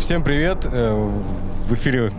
[0.00, 0.66] Всем привет!
[0.72, 0.92] Э,
[1.66, 2.10] В эфире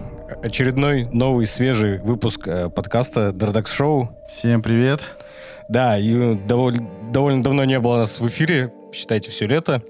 [0.43, 4.17] очередной новый свежий выпуск э, подкаста Дардакс Шоу.
[4.29, 5.01] Всем привет.
[5.67, 9.81] Да, и довольно, довольно давно не было нас в эфире, считайте, все лето.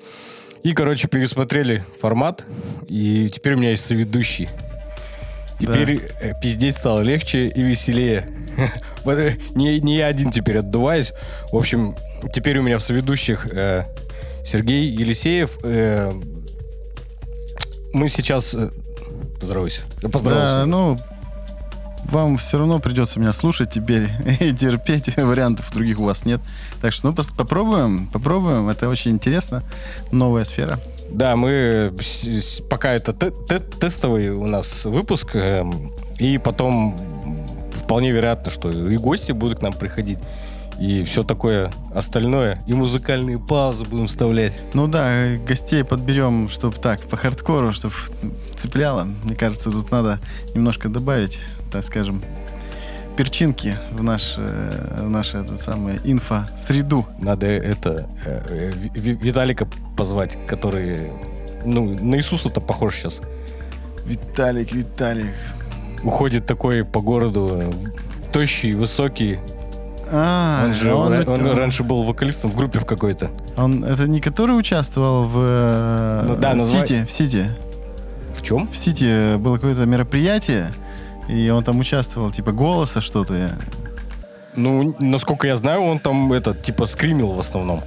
[0.63, 2.46] И, короче, пересмотрели формат,
[2.88, 4.49] и теперь у меня есть соведущий.
[5.60, 8.26] Теперь э, пиздеть стало легче и веселее.
[9.04, 11.13] Э, не, не я один теперь отдуваюсь.
[11.52, 11.96] В общем,
[12.32, 13.84] теперь у меня в соведущих э,
[14.46, 15.58] Сергей Елисеев.
[15.63, 16.12] Э,
[17.94, 18.54] мы сейчас...
[18.54, 18.70] э,
[19.40, 19.81] поздоровайся.
[20.12, 20.54] Поздоровайся.
[20.54, 20.98] Да, ну,
[22.05, 24.09] вам все равно придется меня слушать теперь
[24.40, 25.16] и терпеть.
[25.18, 26.41] Вариантов других у вас нет.
[26.82, 28.70] Так что, ну, попробуем, попробуем.
[28.70, 29.63] Это очень интересно.
[30.12, 30.80] Новая сфера.
[31.12, 31.93] Да, мы
[32.70, 36.98] пока это те- те- тестовый у нас выпуск, эм, и потом
[37.84, 40.20] вполне вероятно, что и гости будут к нам приходить,
[40.82, 44.60] и все такое остальное, и музыкальные паузы будем вставлять.
[44.74, 47.93] Ну да, гостей подберем, чтобы так, по хардкору, чтобы
[48.55, 49.04] цепляло.
[49.24, 50.20] Мне кажется, тут надо
[50.55, 51.37] немножко добавить,
[51.71, 52.24] так скажем,
[53.15, 57.05] перчинки в наш, э, в нашу этот самый инфо-среду.
[57.20, 61.12] Надо это э, э, Ви- Ви- Виталика позвать, который
[61.63, 63.21] ну на Иисуса-то похож сейчас.
[64.07, 65.28] Виталик, Виталик.
[66.03, 67.72] Уходит такой по городу,
[68.34, 69.38] тощий, высокий.
[70.13, 73.29] А, Он же он, ра- это- он раньше был вокалистом в группе в какой-то.
[73.57, 77.47] он- это не который участвовал в э, Ну да, назва- Сити, в Сити.
[78.35, 78.68] В чем?
[78.68, 80.72] В Сити было какое-то мероприятие,
[81.29, 83.51] и он там участвовал, типа голоса что-то.
[84.56, 87.84] Ну, насколько я знаю, он там этот типа скримил в основном.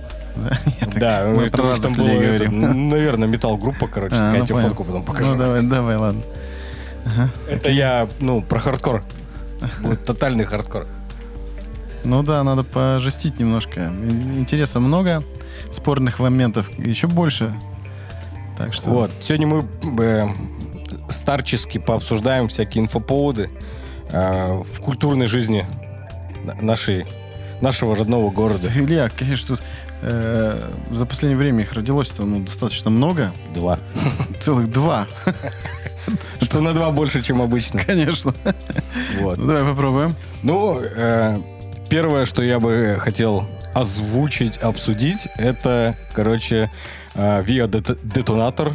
[0.97, 4.17] Да, мы это про там было, это, наверное, металл-группа, короче.
[4.19, 4.69] А, я ну, тебе понял.
[4.69, 5.31] фотку потом покажу.
[5.33, 6.23] Ну давай, давай, ладно.
[7.49, 9.03] Это я, ну, про хардкор.
[9.83, 10.87] Будет тотальный хардкор.
[12.05, 13.81] Ну да, надо пожестить немножко.
[13.81, 15.23] Ин- Интереса много,
[15.71, 17.53] спорных моментов еще больше.
[18.59, 18.91] Так что...
[18.91, 19.11] Вот.
[19.21, 19.69] Сегодня мы
[20.01, 20.27] э,
[21.09, 23.51] старчески пообсуждаем всякие инфоповоды
[24.11, 25.67] э, в культурной жизни
[26.45, 27.07] на- нашей,
[27.61, 28.69] нашего родного города.
[28.77, 29.65] Илья, конечно, тут
[30.03, 30.61] э,
[30.91, 33.33] за последнее время их родилось-то ну, достаточно много.
[33.55, 33.79] Два.
[34.41, 35.07] Целых два,
[36.43, 37.81] Что на два больше, чем обычно.
[37.85, 38.35] конечно.
[39.21, 39.39] Вот.
[39.39, 40.15] Ну, давай попробуем.
[40.43, 41.41] Ну, э,
[41.95, 46.69] первое, что я бы хотел озвучить, обсудить, это, короче,
[47.15, 48.75] э, Via Det- Detonator,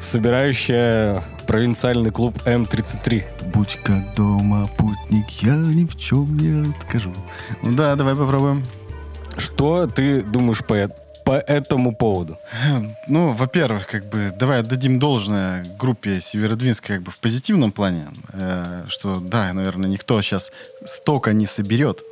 [0.00, 3.26] собирающая провинциальный клуб М33.
[3.52, 7.12] Будь как дома, путник, я ни в чем не откажу.
[7.62, 8.64] Ну да, давай попробуем.
[9.36, 10.88] Что ты думаешь по,
[11.26, 12.38] по этому поводу?
[13.08, 18.84] Ну, во-первых, как бы давай отдадим должное группе Северодвинск как бы в позитивном плане, э,
[18.88, 20.50] что да, наверное, никто сейчас
[20.86, 22.02] столько не соберет.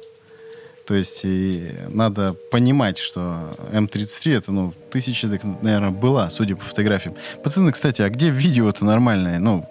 [0.87, 5.29] То есть и надо понимать, что М33 это, ну, тысяча,
[5.61, 7.17] наверное, была, судя по фотографиям.
[7.43, 9.41] Пацаны, кстати, а где видео-то нормальное?
[9.41, 9.69] Ну,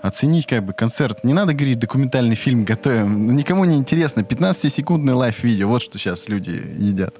[0.00, 1.22] оценить как бы концерт.
[1.22, 3.26] Не надо говорить, документальный фильм готовим.
[3.26, 4.20] Ну, Никому не интересно.
[4.20, 5.68] 15-секундный лайв-видео.
[5.68, 7.14] Вот что сейчас люди едят.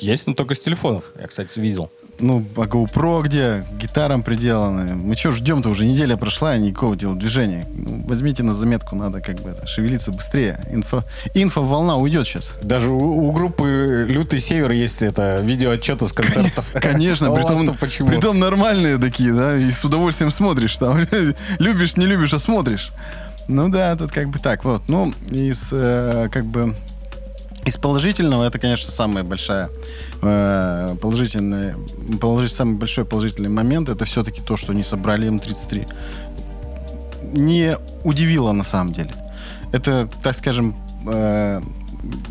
[0.00, 1.04] Есть, но только с телефонов.
[1.18, 1.90] Я, кстати, видел.
[2.20, 3.64] Ну, а GoPro где?
[3.78, 4.94] Гитарам приделаны.
[4.94, 5.68] Мы что ждем-то?
[5.68, 7.66] Уже неделя прошла, и никакого телодвижения.
[7.72, 10.60] Ну, возьмите на заметку, надо как бы это, шевелиться быстрее.
[10.70, 12.54] Инфо, инфо-волна уйдет сейчас.
[12.62, 16.70] Даже у, у группы Лютый Север есть это видеоотчеты с концертов.
[16.74, 20.76] Конечно, притом, притом нормальные такие, да, и с удовольствием смотришь.
[20.78, 21.06] Там,
[21.58, 22.90] любишь, не любишь, а смотришь.
[23.46, 24.82] Ну да, тут как бы так, вот.
[24.88, 26.74] Ну, из э, как бы
[27.64, 29.70] из положительного это, конечно, самая большая
[30.22, 31.76] э, положительная,
[32.20, 35.86] положи- самый большой положительный момент это все-таки то, что не собрали М33.
[37.32, 39.12] Не удивило на самом деле.
[39.72, 40.74] Это, так скажем,
[41.06, 41.60] э,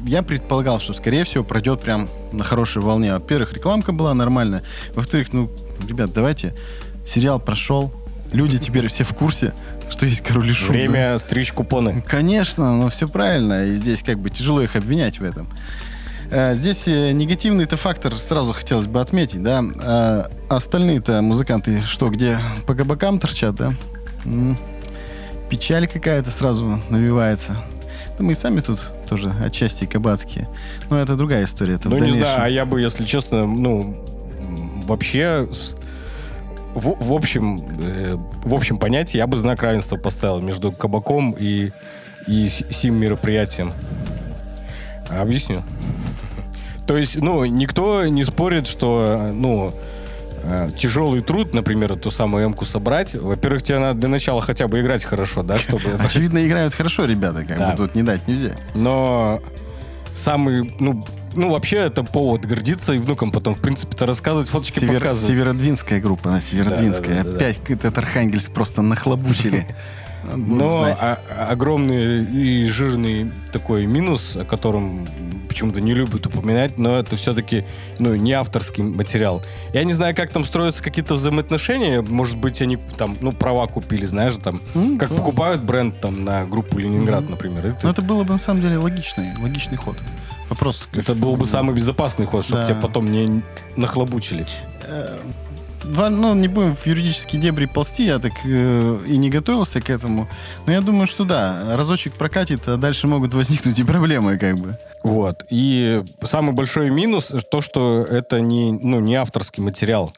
[0.05, 3.13] я предполагал, что, скорее всего, пройдет прям на хорошей волне.
[3.13, 4.63] Во-первых, рекламка была нормальная.
[4.95, 5.51] Во-вторых, ну,
[5.87, 6.55] ребят, давайте.
[7.05, 7.93] Сериал прошел.
[8.33, 9.53] Люди теперь все в курсе,
[9.89, 10.69] что есть король и шут.
[10.69, 12.03] Время стричь купоны.
[12.07, 13.65] Конечно, но все правильно.
[13.65, 15.47] И здесь как бы тяжело их обвинять в этом.
[16.29, 19.63] Э, Здесь э, негативный-то фактор сразу хотелось бы отметить, да.
[19.79, 23.73] А остальные-то музыканты что, где по кабакам торчат, да?
[25.49, 27.57] Печаль какая-то сразу навивается.
[28.17, 30.49] Да мы и сами тут тоже отчасти кабацкие.
[30.89, 31.75] Но это другая история.
[31.75, 34.03] Это Ну, не знаю, а я бы, если честно, ну,
[34.85, 35.47] вообще,
[36.77, 41.71] в, в общем, э, в общем понятии, я бы знак равенства поставил между кабаком и,
[42.27, 43.73] и сим мероприятием.
[45.09, 45.63] Объясню.
[46.85, 49.73] То есть, ну, никто не спорит, что, ну,
[50.43, 53.13] э, тяжелый труд, например, эту самую эмку собрать.
[53.13, 55.81] Во-первых, тебе надо для начала хотя бы играть хорошо, да, чтобы...
[56.03, 57.71] Очевидно, играют хорошо ребята, как Да.
[57.71, 58.57] бы тут не дать, не взять.
[58.73, 59.41] Но
[60.13, 61.05] самый, ну,
[61.37, 65.29] ну, вообще, это повод гордиться и внукам потом, в принципе-то, рассказывать, фоточки Север- показывать.
[65.37, 67.17] Северодвинская группа, она Северодвинская.
[67.17, 67.35] Да, да, да, да.
[67.37, 69.65] Опять этот Архангельск просто нахлобучили.
[70.35, 71.19] Но а-
[71.49, 75.07] огромный и жирный такой минус, о котором
[75.47, 77.63] почему-то не любят упоминать, но это все-таки
[77.99, 79.41] ну, не авторский материал.
[79.73, 82.01] Я не знаю, как там строятся какие-то взаимоотношения.
[82.01, 85.15] Может быть, они там, ну, права купили, знаешь, там, М, как да.
[85.15, 87.63] покупают бренд там на группу Ленинград, например.
[87.63, 89.97] Ну, Это, это было бы на самом деле логичный, логичный ход.
[90.49, 90.87] Вопрос.
[90.93, 92.67] это был бы самый безопасный ход, чтобы Да.
[92.67, 93.41] тебя потом не
[93.75, 94.45] нахлобучили.
[95.83, 99.89] Ва- Ну, не будем в юридические дебри ползти, я так э, и не готовился к
[99.89, 100.27] этому.
[100.65, 104.77] Но я думаю, что да, разочек прокатит, а дальше могут возникнуть и проблемы, как бы.
[105.03, 105.45] Вот.
[105.49, 110.13] И самый большой минус то, что это не, ну, не авторский материал.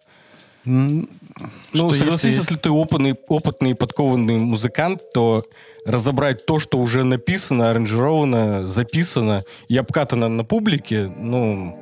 [1.73, 5.43] Ну, что согласись, если, ты опытный, опытный и подкованный музыкант, то
[5.85, 11.77] разобрать то, что уже написано, аранжировано, записано и обкатано на публике, ну,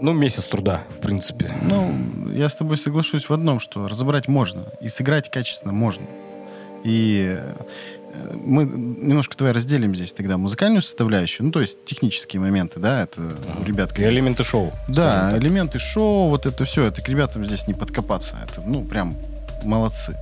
[0.00, 1.50] ну, месяц труда, в принципе.
[1.62, 1.94] Ну,
[2.32, 6.06] я с тобой соглашусь в одном, что разобрать можно, и сыграть качественно можно.
[6.84, 7.40] И
[8.44, 13.32] мы немножко давай разделим здесь тогда музыкальную составляющую, ну, то есть технические моменты, да, это
[13.60, 13.98] у ребят...
[13.98, 14.72] И элементы шоу.
[14.88, 18.36] Да, элементы шоу, вот это все, это к ребятам здесь не подкопаться.
[18.42, 19.16] Это, ну, прям
[19.62, 20.16] молодцы.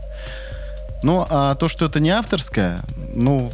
[1.02, 2.80] Ну, а то, что это не авторское,
[3.14, 3.50] ну,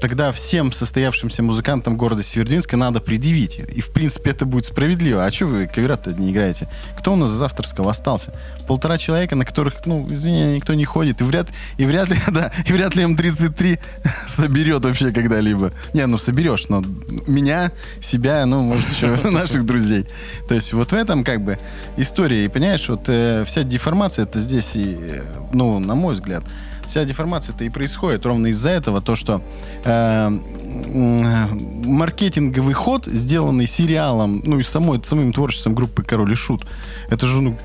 [0.00, 3.60] тогда всем состоявшимся музыкантам города Севердинска надо предъявить.
[3.74, 5.24] И, в принципе, это будет справедливо.
[5.24, 6.68] А что вы кавера-то не играете?
[6.98, 8.34] Кто у нас из авторского остался?
[8.66, 11.20] Полтора человека, на которых, ну, извини, никто не ходит.
[11.20, 11.48] И вряд,
[11.78, 13.78] и вряд ли, да, и вряд ли М33
[14.28, 15.72] соберет вообще когда-либо.
[15.92, 16.82] Не, ну, соберешь, но
[17.26, 17.70] меня,
[18.00, 20.06] себя, ну, может, еще наших друзей.
[20.48, 21.58] То есть вот в этом, как бы,
[21.96, 22.44] история.
[22.44, 26.44] И понимаешь, вот э, вся деформация, это здесь, и, э, ну, на мой взгляд,
[26.86, 29.42] вся деформация-то и происходит ровно из-за этого, то, что
[29.84, 30.30] э,
[31.84, 36.66] маркетинговый ход, сделанный сериалом, ну и самой, самим творчеством группы Король и Шут,
[37.08, 37.56] это же ну,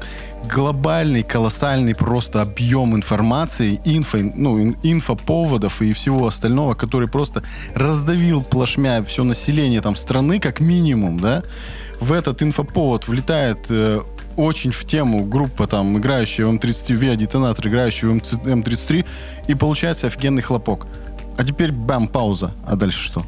[0.52, 7.44] глобальный, колоссальный просто объем информации, инфо, ну, ин- инфоповодов и всего остального, который просто
[7.76, 11.44] раздавил плашмя все население там страны, как минимум, да,
[12.00, 14.02] в этот инфоповод влетает э,
[14.38, 19.06] очень в тему группа, там, играющая в М30, VIA детонатор, играющая в МЦ М33,
[19.48, 20.88] и получается офигенный хлопок.
[21.38, 22.52] А теперь бам, пауза.
[22.66, 23.24] А дальше что?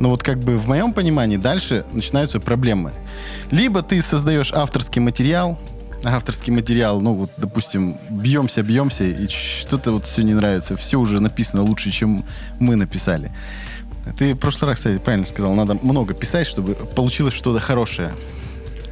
[0.00, 2.92] Но вот как бы в моем понимании дальше начинаются проблемы.
[3.50, 5.58] Либо ты создаешь авторский материал,
[6.04, 11.20] авторский материал, ну вот, допустим, бьемся, бьемся, и что-то вот все не нравится, все уже
[11.20, 12.24] написано лучше, чем
[12.58, 13.30] мы написали.
[14.18, 18.12] Ты в прошлый раз, кстати, правильно сказал, надо много писать, чтобы получилось что-то хорошее.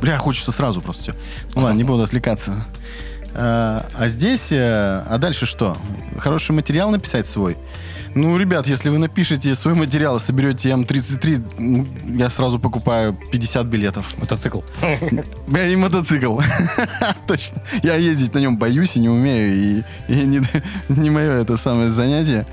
[0.00, 1.14] Бля, хочется сразу просто все.
[1.54, 2.64] Ну ладно, не буду отвлекаться.
[3.34, 5.76] А, а здесь, э, а дальше что?
[6.18, 7.56] Хороший материал написать свой?
[8.14, 11.86] Ну, ребят, если вы напишете свой материал и соберете М33, ну,
[12.18, 14.18] я сразу покупаю 50 билетов.
[14.18, 14.62] Мотоцикл.
[15.46, 16.40] Бля, и мотоцикл.
[17.28, 17.62] Точно.
[17.84, 20.42] Я ездить на нем боюсь и не умею, и, и не,
[20.88, 22.46] не мое это самое занятие.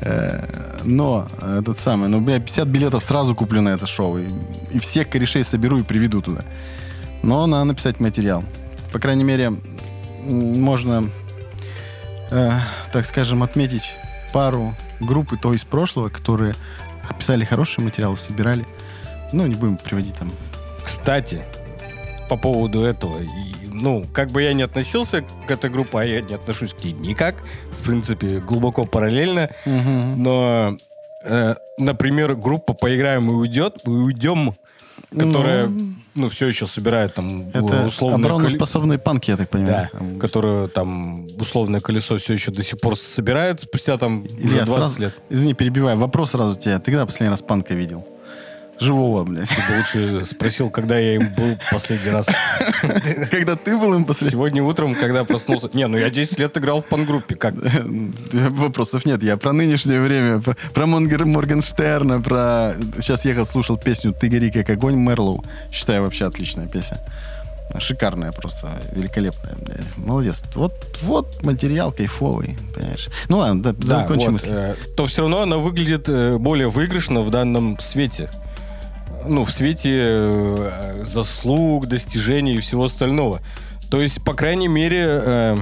[0.00, 4.18] Э, Но этот самый, ну, бля, 50 билетов сразу куплю на это шоу.
[4.18, 4.26] И,
[4.72, 6.44] и всех корешей соберу и приведу туда.
[7.24, 8.44] Но надо написать материал.
[8.92, 9.54] По крайней мере,
[10.22, 11.10] можно,
[12.30, 12.50] э,
[12.92, 13.96] так скажем, отметить
[14.32, 16.54] пару групп и то из прошлого, которые
[17.18, 18.66] писали хорошие материалы, собирали.
[19.32, 20.30] Ну, не будем приводить там
[20.84, 21.42] Кстати,
[22.28, 23.18] по поводу этого,
[23.72, 26.92] ну, как бы я не относился к этой группе, а я не отношусь к ней
[26.92, 27.36] никак,
[27.70, 30.76] в принципе, глубоко параллельно, но,
[31.24, 34.54] э, например, группа «Поиграем и уйдет», и «Уйдем»,
[35.18, 35.70] которая,
[36.14, 38.16] ну, все еще собирает там Это условно...
[38.16, 39.88] обороноспособные панки, я так понимаю.
[39.92, 44.30] Да, Там, которую там условное колесо все еще до сих пор собирает спустя там уже
[44.38, 45.16] Илья, 20 сразу- лет.
[45.30, 45.96] Извини, перебиваю.
[45.96, 46.78] Вопрос сразу тебе.
[46.78, 48.06] Ты когда последний раз панка видел?
[48.80, 49.48] Живого, блядь.
[49.48, 52.26] Ты бы лучше спросил, когда я им был последний раз.
[53.30, 54.32] Когда ты был им последний?
[54.32, 55.68] Сегодня утром, когда проснулся...
[55.72, 57.34] Не, ну я 10 лет играл в пангруппе.
[57.36, 57.54] Как?
[58.32, 59.22] Вопросов нет.
[59.22, 62.74] Я про нынешнее время, про, про Монгер- Моргенштерна, про...
[63.00, 65.44] Сейчас ехал, слушал песню «Ты гори как огонь» Мерлоу.
[65.72, 66.98] Считаю, вообще отличная песня.
[67.78, 69.54] Шикарная просто, великолепная.
[69.60, 69.96] блядь.
[69.96, 70.44] Молодец.
[70.54, 73.08] Вот, вот материал кайфовый, понимаешь.
[73.28, 74.48] Ну ладно, да, Да, закончим вот, мысль.
[74.50, 78.28] э, то все равно она выглядит э, более выигрышно в данном свете.
[79.26, 83.40] Ну, в свете э, заслуг, достижений и всего остального.
[83.90, 85.56] То есть, по крайней мере, э,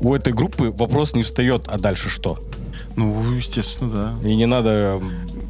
[0.00, 2.38] у этой группы вопрос не встает, а дальше что?
[2.96, 4.28] Ну, естественно, да.
[4.28, 5.00] И не надо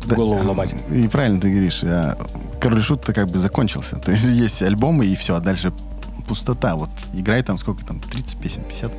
[0.07, 0.75] Да, голову ломать.
[0.91, 2.17] И правильно ты говоришь, а
[2.61, 3.97] Король Шут-то как бы закончился.
[3.97, 5.73] То есть есть альбомы и все, а дальше
[6.29, 6.77] пустота.
[6.77, 8.93] Вот играй там сколько там, 30 песен, 50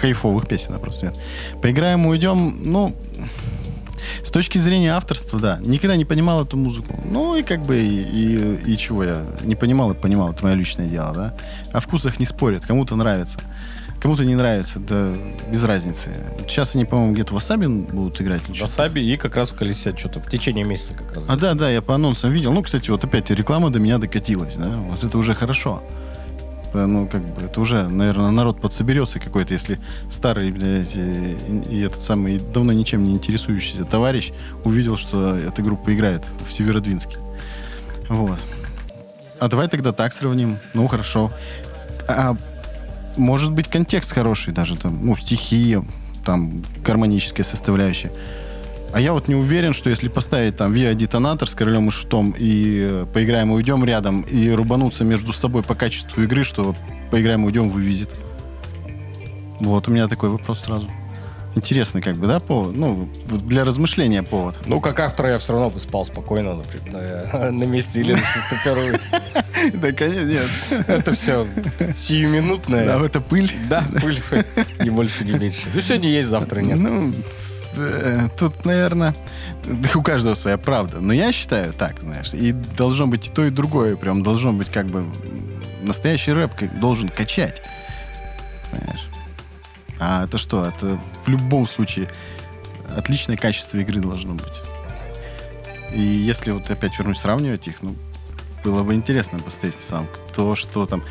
[0.00, 1.16] кайфовых песен просто нет.
[1.62, 2.94] Поиграем, уйдем, ну,
[4.22, 5.58] С точки зрения авторства, да.
[5.60, 6.98] Никогда не понимал эту музыку.
[7.10, 10.54] Ну и как бы и, и, и чего я не понимал и понимал, это мое
[10.54, 11.34] личное дело, да.
[11.72, 13.38] О вкусах не спорят, кому-то нравится.
[14.00, 15.14] Кому-то не нравится, да
[15.50, 16.10] без разницы.
[16.46, 18.42] Сейчас они, по-моему, где-то в Васаби будут играть.
[18.48, 18.70] Или что-то.
[18.70, 21.24] Васаби и как раз в колесе что-то в течение месяца как раз.
[21.28, 22.52] А да, да, я по анонсам видел.
[22.52, 24.68] Ну, кстати, вот опять реклама до меня докатилась, да.
[24.68, 25.82] Вот это уже хорошо.
[26.76, 29.78] Э, Ну, как бы, это уже, наверное, народ подсоберется какой-то, если
[30.10, 31.36] старый, блядь, и,
[31.70, 34.32] и этот самый давно ничем не интересующийся товарищ
[34.64, 37.18] увидел, что эта группа играет в Северодвинске.
[38.08, 38.38] Вот.
[39.40, 40.58] А давай тогда так сравним.
[40.74, 41.30] Ну, хорошо.
[42.08, 42.36] А
[43.16, 45.78] может быть, контекст хороший даже, там, ну, стихи,
[46.24, 48.12] там, гармоническая составляющая.
[48.92, 52.78] А я вот не уверен, что если поставить там VIA-детонатор с королем и шутом и
[52.80, 56.74] э, поиграем и уйдем рядом, и рубануться между собой по качеству игры, что
[57.10, 58.14] поиграем и уйдем вывезет.
[59.60, 60.88] Вот у меня такой вопрос сразу.
[61.56, 62.76] Интересный как бы, да, повод?
[62.76, 64.60] Ну, для размышления повод.
[64.66, 66.92] Ну, как автор я все равно бы спал спокойно, например,
[67.32, 68.98] на, на месте Елены Шестаперовой.
[69.72, 70.46] Да, конечно, нет.
[70.86, 71.46] Это все
[71.96, 72.84] сиюминутное.
[72.84, 73.50] Да, это пыль.
[73.70, 74.20] Да, пыль,
[74.84, 75.62] ни больше, ни меньше.
[75.72, 76.78] Ну, сегодня есть, завтра нет.
[76.78, 77.14] Ну, э,
[78.38, 79.14] тут, наверное,
[79.94, 81.00] у каждого своя правда.
[81.00, 83.96] Но я считаю так, знаешь, и должно быть и то, и другое.
[83.96, 85.06] Прям должно быть как бы
[85.82, 87.62] настоящий рэп должен качать.
[88.70, 89.06] Понимаешь?
[89.98, 90.64] А это что?
[90.64, 92.08] Это в любом случае
[92.96, 94.62] отличное качество игры должно быть.
[95.92, 97.94] И если вот опять вернусь сравнивать их, ну,
[98.64, 101.02] было бы интересно посмотреть сам, то, что там.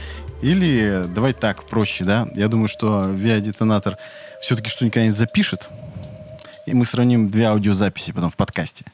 [0.42, 2.28] Или давай так, проще, да?
[2.36, 3.98] Я думаю, что VIA-детонатор
[4.42, 5.70] все-таки что-нибудь запишет,
[6.66, 8.86] и мы сравним две аудиозаписи потом в подкасте.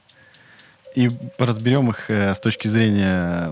[0.96, 3.52] И поразберем их э, с точки зрения,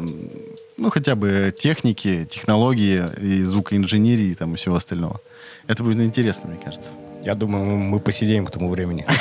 [0.78, 5.20] ну, хотя бы техники, технологии и звукоинженерии там, и всего остального.
[5.68, 6.90] Это будет интересно, мне кажется.
[7.24, 9.06] Я думаю, мы- посидеем к тому времени.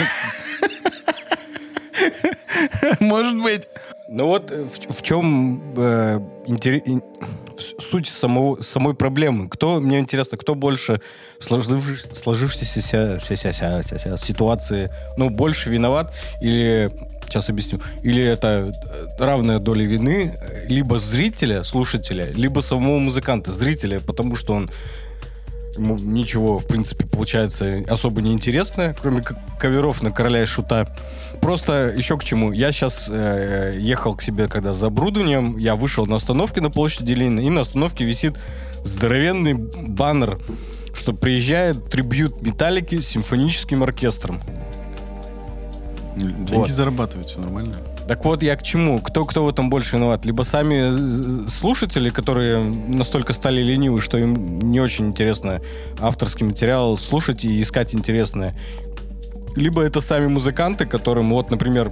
[3.00, 3.68] Может быть.
[4.08, 6.18] Ну вот э, в, в чем э,
[7.90, 9.48] суть самого, самой проблемы?
[9.48, 11.00] Кто, мне интересно, кто больше
[11.40, 16.12] сложивш- сложившейся ся- ся- ся- ся- ся- ся ситуации, ну, больше виноват
[16.42, 16.90] или,
[17.26, 18.72] сейчас объясню, или это
[19.18, 24.70] э, равная доля вины э, либо зрителя, слушателя, либо самого музыканта, зрителя, потому что он
[25.76, 30.88] ему ничего, в принципе, получается особо неинтересное, кроме к- каверов на короля и шута.
[31.40, 32.52] Просто еще к чему.
[32.52, 37.40] Я сейчас ехал к себе, когда за оборудованием, я вышел на остановке на площади Ленина,
[37.40, 38.36] и на остановке висит
[38.84, 40.38] здоровенный баннер,
[40.94, 44.40] что приезжает трибют Металлики с симфоническим оркестром.
[46.16, 46.70] Деньги Вот.
[46.70, 47.74] зарабатывают, все нормально.
[48.08, 48.98] Так вот, я к чему?
[49.00, 50.24] Кто, кто в этом больше виноват?
[50.24, 55.60] Либо сами э, слушатели, которые настолько стали ленивы, что им не очень интересно
[56.00, 58.56] авторский материал слушать и искать интересное.
[59.58, 61.90] Либо это сами музыканты, которым, вот, например,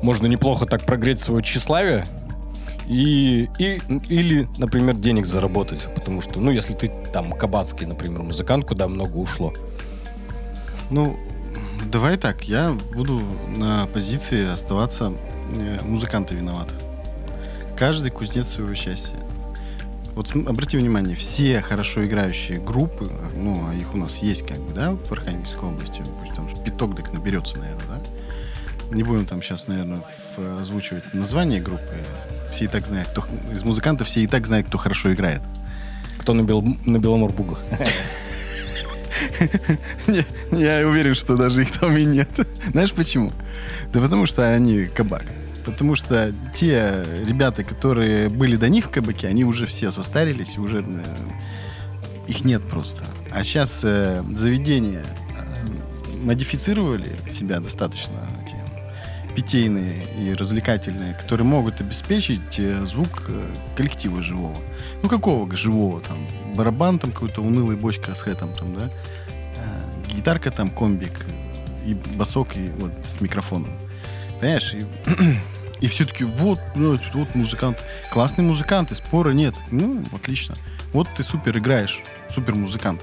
[0.00, 2.06] можно неплохо так прогреть свое тщеславие,
[2.86, 3.78] и, и,
[4.08, 5.86] или, например, денег заработать.
[5.94, 9.52] Потому что, ну, если ты там кабацкий, например, музыкант, куда много ушло.
[10.88, 11.14] Ну,
[11.92, 13.20] давай так, я буду
[13.58, 15.12] на позиции оставаться
[15.56, 16.72] э, музыканты виноваты.
[17.76, 19.14] Каждый кузнец своего счастья.
[20.20, 24.58] Вот обрати внимание, все хорошо играющие группы, э, ну, а их у нас есть как
[24.58, 28.94] бы, да, в Архангельской области, пусть там пяток так наберется, наверное, да?
[28.94, 30.02] Не будем там сейчас, наверное,
[30.36, 31.96] в- озвучивать название группы.
[32.52, 33.24] Все и так знают, кто...
[33.50, 35.40] Из музыкантов все и так знают, кто хорошо играет.
[36.18, 37.62] Кто на, бел, на Беломорбугах.
[40.52, 42.28] Я уверен, что даже их там и нет.
[42.72, 43.32] Знаешь почему?
[43.94, 45.24] Да потому что они кабак.
[45.70, 50.84] Потому что те ребята, которые были до них в кабаке, они уже все состарились, уже
[50.86, 51.04] э,
[52.28, 53.04] их нет просто.
[53.32, 58.54] А сейчас э, заведения э, модифицировали себя достаточно эти
[59.34, 63.30] питейные и развлекательные, которые могут обеспечить э, звук
[63.76, 64.56] коллектива живого.
[65.02, 66.18] Ну какого живого там?
[66.54, 68.90] Барабан там какой-то унылый бочка с хэтом там, да?
[70.12, 71.24] Гитарка там, комбик,
[71.86, 73.70] и басок, и вот с микрофоном.
[74.40, 74.74] Понимаешь?
[74.74, 74.84] И,
[75.80, 77.84] и все таки вот, блядь, вот музыкант.
[78.10, 79.54] Классный музыкант, и спора нет.
[79.70, 80.54] Ну, отлично.
[80.92, 83.02] Вот ты супер играешь, супер музыкант.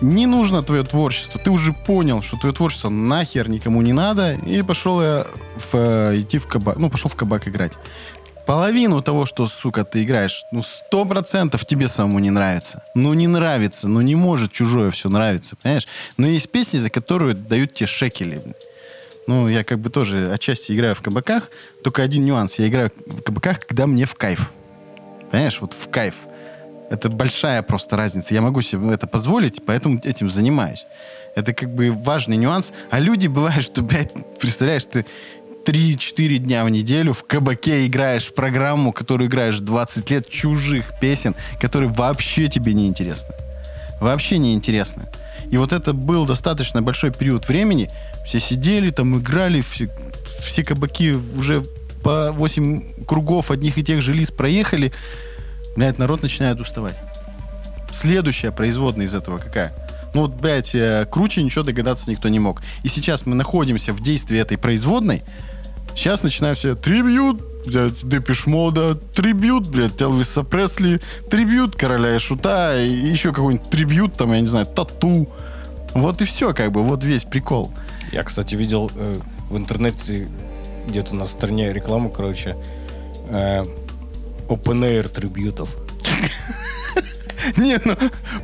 [0.00, 1.40] Не нужно твое творчество.
[1.40, 4.34] Ты уже понял, что твое творчество нахер никому не надо.
[4.34, 5.26] И пошел я
[5.56, 6.76] в, э, идти в кабак.
[6.76, 7.72] Ну, пошел в кабак играть.
[8.46, 12.84] Половину того, что, сука, ты играешь, ну, сто процентов тебе самому не нравится.
[12.94, 13.88] Ну, не нравится.
[13.88, 15.88] Ну, не может чужое все нравиться, понимаешь?
[16.18, 18.38] Но есть песни, за которые дают тебе шекели.
[18.38, 18.54] блин.
[19.26, 21.50] Ну, я как бы тоже отчасти играю в кабаках.
[21.82, 22.58] Только один нюанс.
[22.58, 24.52] Я играю в кабаках, когда мне в кайф.
[25.30, 25.60] Понимаешь?
[25.60, 26.14] Вот в кайф.
[26.90, 28.34] Это большая просто разница.
[28.34, 30.86] Я могу себе это позволить, поэтому этим занимаюсь.
[31.34, 32.72] Это как бы важный нюанс.
[32.90, 35.04] А люди бывают, что, блядь, представляешь, ты
[35.66, 41.90] 3-4 дня в неделю в кабаке играешь программу, которую играешь 20 лет чужих песен, которые
[41.90, 43.34] вообще тебе не интересны.
[44.00, 45.02] Вообще не интересны.
[45.50, 47.90] И вот это был достаточно большой период времени.
[48.24, 49.88] Все сидели там, играли, все,
[50.42, 51.62] все кабаки уже
[52.02, 54.92] по 8 кругов одних и тех же лист проехали.
[55.76, 56.96] Блядь, народ начинает уставать.
[57.92, 59.72] Следующая производная из этого какая?
[60.14, 62.62] Ну вот, блядь, э, круче ничего догадаться никто не мог.
[62.82, 65.22] И сейчас мы находимся в действии этой производной.
[65.94, 72.80] Сейчас начинают все трибьют, блядь, Депиш Мода, трибьют, блядь, Элвиса Пресли, трибьют Короля и Шута,
[72.80, 75.28] и еще какой-нибудь трибьют, там, я не знаю, Тату.
[75.94, 77.72] Вот и все, как бы, вот весь прикол.
[78.12, 79.18] Я, кстати, видел э,
[79.50, 80.28] в интернете
[80.86, 82.56] где-то на стороне рекламу, короче,
[83.30, 83.64] э,
[84.48, 85.76] open air трибьютов.
[87.56, 87.96] Не, ну,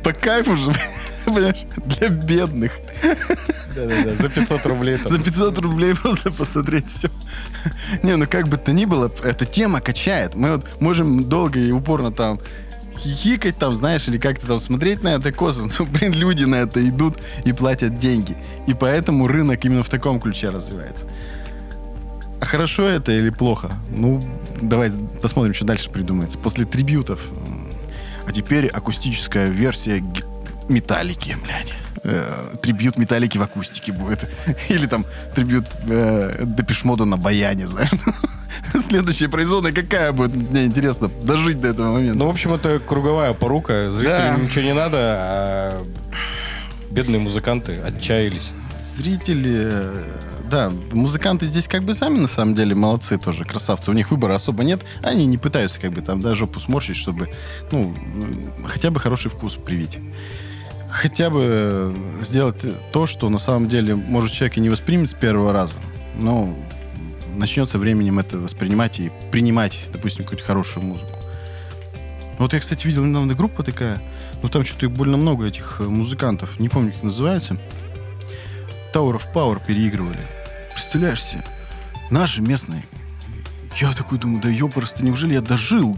[0.03, 0.73] по кайфу же,
[1.25, 2.79] понимаешь, для бедных.
[3.75, 5.11] Да-да-да, за 500 рублей там.
[5.11, 7.09] За 500 рублей просто посмотреть все.
[8.03, 10.35] Не, ну как бы то ни было, эта тема качает.
[10.35, 12.39] Мы вот можем долго и упорно там
[12.97, 15.63] хихикать там, знаешь, или как-то там смотреть на это косо.
[15.79, 18.37] Ну, блин, люди на это идут и платят деньги.
[18.67, 21.05] И поэтому рынок именно в таком ключе развивается.
[22.39, 23.71] А хорошо это или плохо?
[23.89, 24.21] Ну,
[24.61, 24.91] давай
[25.21, 26.37] посмотрим, что дальше придумается.
[26.37, 27.21] После трибютов.
[28.25, 30.23] А теперь акустическая версия ги-
[30.69, 31.73] металлики, блядь.
[32.05, 34.29] Э, трибют металлики в акустике будет.
[34.69, 35.05] Или там
[35.35, 37.89] трибют э, Депешмода на баяне, знаешь.
[38.87, 40.35] Следующая производная какая будет?
[40.35, 42.17] Мне интересно дожить до этого момента.
[42.17, 43.89] Ну, в общем, это круговая порука.
[43.89, 44.41] Зрителям Да.
[44.41, 45.83] ничего не надо, а
[46.91, 48.51] бедные музыканты отчаялись.
[48.81, 50.03] Зрители, э,
[50.51, 53.89] да, музыканты здесь как бы сами на самом деле молодцы тоже, красавцы.
[53.91, 54.81] У них выбора особо нет.
[55.01, 57.29] Они не пытаются как бы там даже жопу сморщить, чтобы,
[57.71, 57.95] ну,
[58.67, 59.99] хотя бы хороший вкус привить.
[60.93, 65.51] Хотя бы сделать то, что на самом деле, может, человек и не воспримет с первого
[65.51, 65.73] раза,
[66.15, 66.55] но
[67.35, 71.17] начнет со временем это воспринимать и принимать, допустим, какую-то хорошую музыку.
[72.37, 74.01] Вот я, кстати, видел недавно группа такая,
[74.43, 77.57] ну там что-то их больно много, этих э, музыкантов, не помню, как называется.
[78.93, 80.19] Tower of Power переигрывали.
[80.73, 81.43] Представляешь себе?
[82.11, 82.85] Наши местные.
[83.77, 85.97] Я такой думаю, да ёпрст, неужели я дожил?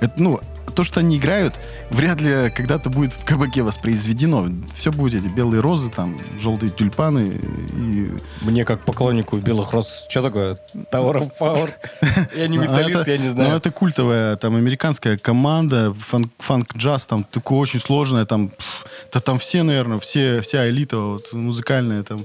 [0.00, 1.58] Это, ну, то, что они играют,
[1.90, 4.48] вряд ли когда-то будет в кабаке воспроизведено.
[4.74, 7.32] Все будет эти белые розы, там, желтые тюльпаны
[7.74, 8.10] и...
[8.42, 10.58] Мне, как поклоннику белых роз, что такое?
[10.92, 11.70] Tower of Power?
[12.36, 13.56] Я не Ну, металлист, это- я не Ну, знаю.
[13.56, 18.50] это культовая там американская команда, фанк- фанк-джаз, там такое очень сложное, там,
[19.12, 22.20] да там все, наверное, все, вся элита вот, музыкальная там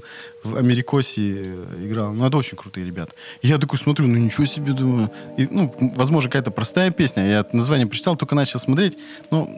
[0.46, 2.12] в Америкосе э, играла.
[2.12, 3.12] Ну, это очень крутые ребята.
[3.42, 5.10] Я такой смотрю, ну, ничего себе, думаю.
[5.36, 7.26] И, ну, возможно, какая-то простая песня.
[7.26, 8.96] Я название прочитал, только начал смотреть.
[9.30, 9.48] Ну,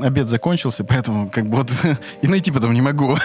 [0.00, 1.70] обед закончился, поэтому как бы вот
[2.22, 3.16] и найти потом не могу.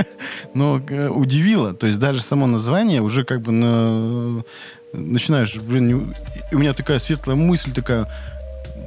[0.54, 1.74] Но э, удивило.
[1.74, 4.44] То есть даже само название уже как бы на...
[4.92, 6.14] начинаешь, блин,
[6.52, 8.08] у меня такая светлая мысль такая,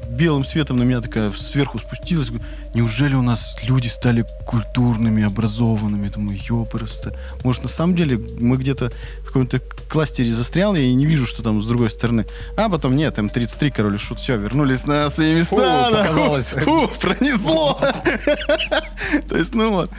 [0.09, 2.31] белым светом на меня такая сверху спустилась.
[2.73, 6.07] Неужели у нас люди стали культурными, образованными?
[6.09, 7.07] Думаю, ёпрст.
[7.43, 8.91] Может, на самом деле мы где-то
[9.21, 12.25] в каком-то кластере застрял, я и не вижу, что там с другой стороны.
[12.57, 15.55] А потом нет, М33, король и шут, все, вернулись на свои места.
[15.55, 16.47] Фу, показалось.
[16.47, 17.79] фу, пронесло.
[19.29, 19.89] То есть, ну вот.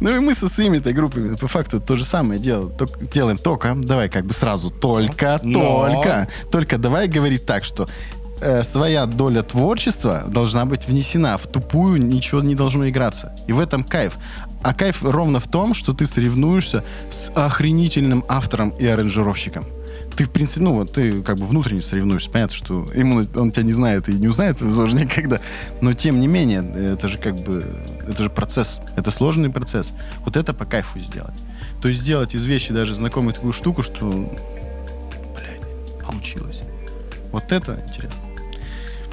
[0.00, 3.38] Ну и мы со своими этой группами по факту то же самое делаем.
[3.38, 6.28] Только, давай как бы сразу, только, только.
[6.50, 7.88] Только давай говорить так, что
[8.44, 11.38] э, своя доля творчества должна быть внесена.
[11.38, 13.34] В тупую ничего не должно играться.
[13.48, 14.18] И в этом кайф.
[14.62, 19.64] А кайф ровно в том, что ты соревнуешься с охренительным автором и аранжировщиком.
[20.16, 22.30] Ты, в принципе, ну, вот ты как бы внутренне соревнуешься.
[22.30, 25.40] Понятно, что ему он тебя не знает и не узнает, возможно, никогда.
[25.80, 27.66] Но, тем не менее, это же как бы...
[28.06, 28.80] Это же процесс.
[28.96, 29.92] Это сложный процесс.
[30.24, 31.34] Вот это по кайфу сделать.
[31.82, 34.06] То есть сделать из вещи даже знакомую такую штуку, что...
[35.34, 36.62] Блядь, получилось.
[37.32, 38.23] Вот это интересно.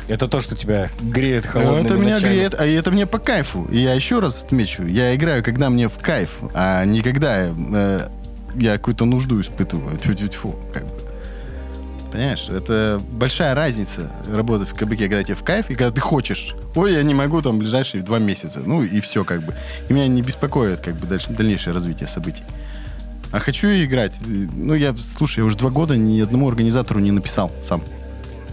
[0.07, 2.33] Это то, что тебя греет холодными это меня ночами.
[2.33, 3.65] греет, а это мне по кайфу.
[3.71, 8.09] И я еще раз отмечу, я играю, когда мне в кайф, а не когда э,
[8.55, 9.97] я какую-то нужду испытываю.
[9.97, 10.91] Тьфу-тьфу-тьфу, как бы.
[12.11, 16.55] Понимаешь, это большая разница работать в кабаке, когда тебе в кайф, и когда ты хочешь.
[16.75, 18.59] Ой, я не могу там ближайшие два месяца.
[18.65, 19.55] Ну и все как бы.
[19.87, 22.43] И меня не беспокоит как бы дальше, дальнейшее развитие событий.
[23.31, 24.15] А хочу играть.
[24.27, 27.81] Ну, я, слушай, я уже два года ни одному организатору не написал сам.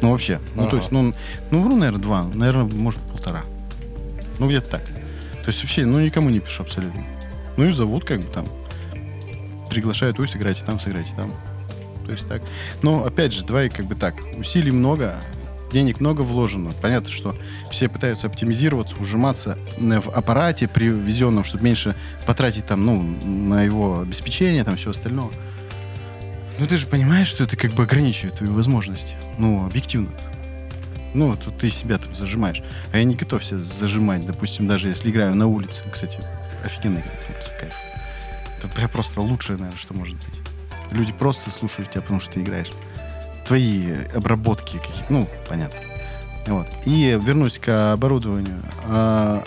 [0.00, 0.40] Ну, вообще.
[0.54, 0.70] Ну, Ага.
[0.70, 1.12] то есть, ну,
[1.50, 2.24] ну, вру, наверное, два.
[2.24, 3.42] Наверное, может, полтора.
[4.38, 4.82] Ну, где-то так.
[4.84, 7.02] То есть, вообще, ну, никому не пишу абсолютно.
[7.56, 8.46] Ну, и зовут, как бы, там.
[9.70, 11.32] Приглашают, ой, сыграйте там, сыграйте там.
[12.06, 12.42] То есть, так.
[12.82, 14.14] Но, опять же, давай, как бы так.
[14.38, 15.16] Усилий много,
[15.72, 16.70] денег много вложено.
[16.80, 17.36] Понятно, что
[17.70, 21.94] все пытаются оптимизироваться, ужиматься в аппарате привезенном, чтобы меньше
[22.26, 25.28] потратить там, ну, на его обеспечение, там, все остальное.
[26.58, 29.16] Ну, ты же понимаешь, что это как бы ограничивает твои возможности.
[29.38, 30.10] Ну, объективно.
[31.14, 32.62] Ну, тут ты себя там зажимаешь.
[32.92, 35.84] А я не готов себя зажимать, допустим, даже если играю на улице.
[35.90, 36.20] Кстати,
[36.64, 37.74] офигенный кайф.
[38.58, 40.34] Это прям просто лучшее, наверное, что может быть.
[40.90, 42.70] Люди просто слушают тебя, потому что ты играешь.
[43.46, 45.78] Твои обработки какие ну, понятно.
[46.46, 46.66] Вот.
[46.84, 48.60] И вернусь к оборудованию.
[48.86, 49.44] А,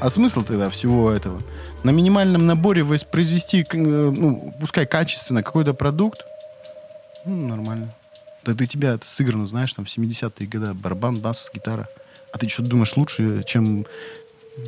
[0.00, 1.40] а смысл тогда всего этого?
[1.82, 6.24] На минимальном наборе воспроизвести, э, ну, пускай качественно какой-то продукт,
[7.24, 7.88] ну, нормально.
[8.44, 11.88] Да ты тебя это сыграно, знаешь, там в 70-е годы барабан, бас, гитара.
[12.32, 13.86] А ты что думаешь лучше, чем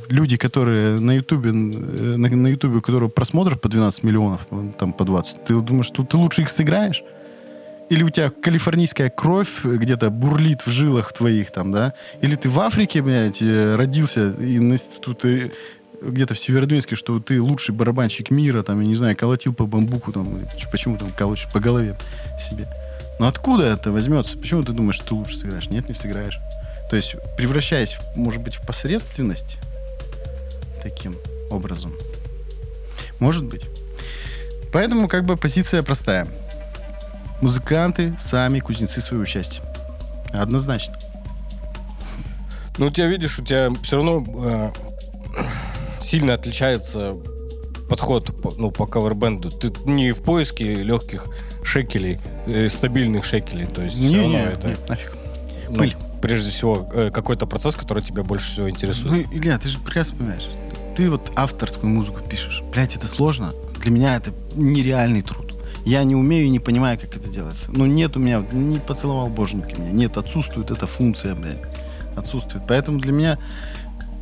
[0.08, 4.46] люди, которые на Ютубе, э, на, на Ютубе, у которого просмотров по 12 миллионов,
[4.78, 7.02] там по 20, ты думаешь, что ты лучше их сыграешь?
[7.90, 11.92] Или у тебя калифорнийская кровь где-то бурлит в жилах твоих там, да?
[12.22, 15.24] Или ты в Африке, блядь, э, родился и тут
[16.10, 20.12] где-то в Северодвинске, что ты лучший барабанщик мира, там, я не знаю, колотил по бамбуку,
[20.12, 20.28] там,
[20.70, 21.96] почему там колочешь по голове
[22.38, 22.68] себе.
[23.18, 24.36] Но откуда это возьмется?
[24.36, 25.70] Почему ты думаешь, что ты лучше сыграешь?
[25.70, 26.38] Нет, не сыграешь.
[26.90, 29.58] То есть, превращаясь, может быть, в посредственность,
[30.82, 31.16] таким
[31.50, 31.92] образом.
[33.18, 33.62] Может быть.
[34.72, 36.26] Поэтому как бы позиция простая.
[37.40, 39.62] Музыканты сами кузнецы своего счастья.
[40.32, 40.94] Однозначно.
[42.76, 44.70] Ну, у тебя, видишь, у тебя все равно э,
[46.04, 47.16] сильно отличается
[47.88, 49.50] подход ну, по кавербенду.
[49.50, 51.26] Ты не в поиске легких
[51.62, 53.66] шекелей, э, стабильных шекелей.
[53.66, 54.68] То есть не, не, это...
[54.68, 55.12] Не, нафиг.
[55.68, 55.96] Ну, Пыль.
[56.22, 59.26] Прежде всего, э, какой-то процесс, который тебя больше всего интересует.
[59.30, 60.48] Ну, Илья, ты же прекрасно понимаешь
[60.94, 62.62] ты вот авторскую музыку пишешь.
[62.72, 63.52] Блять, это сложно.
[63.80, 65.54] Для меня это нереальный труд.
[65.84, 67.70] Я не умею и не понимаю, как это делается.
[67.70, 69.90] Ну, нет у меня, не поцеловал боженька меня.
[69.90, 71.58] Нет, отсутствует эта функция, блядь.
[72.16, 72.64] Отсутствует.
[72.66, 73.38] Поэтому для меня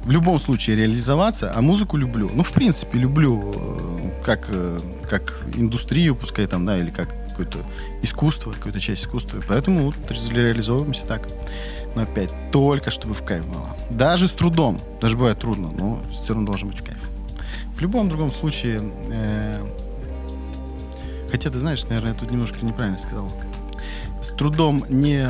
[0.04, 2.30] в любом случае реализоваться, а музыку люблю.
[2.32, 7.58] Ну, в принципе, люблю э, как, э, как индустрию, пускай там, да, или как какое-то
[8.02, 9.40] искусство, какую-то часть искусства.
[9.48, 11.22] Поэтому вот реализовываемся так
[11.94, 13.76] но опять только чтобы в кайф было.
[13.90, 16.98] Даже с трудом, даже бывает трудно, но все равно должен быть кайф.
[17.76, 19.66] В любом другом случае, э,
[21.30, 23.30] хотя ты знаешь, наверное, я тут немножко неправильно сказал.
[24.22, 25.28] С трудом не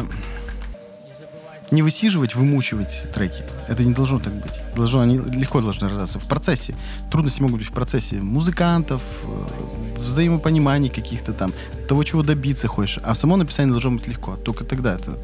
[1.72, 3.42] не высиживать, вымучивать треки.
[3.66, 4.52] Это не должно так быть.
[4.76, 6.18] Должно, они легко должны рождаться.
[6.18, 6.74] В процессе.
[7.10, 11.52] Трудности могут быть в процессе музыкантов, э, взаимопониманий каких-то там,
[11.88, 12.98] того, чего добиться хочешь.
[13.02, 14.36] А само написание должно быть легко.
[14.36, 15.18] Только тогда это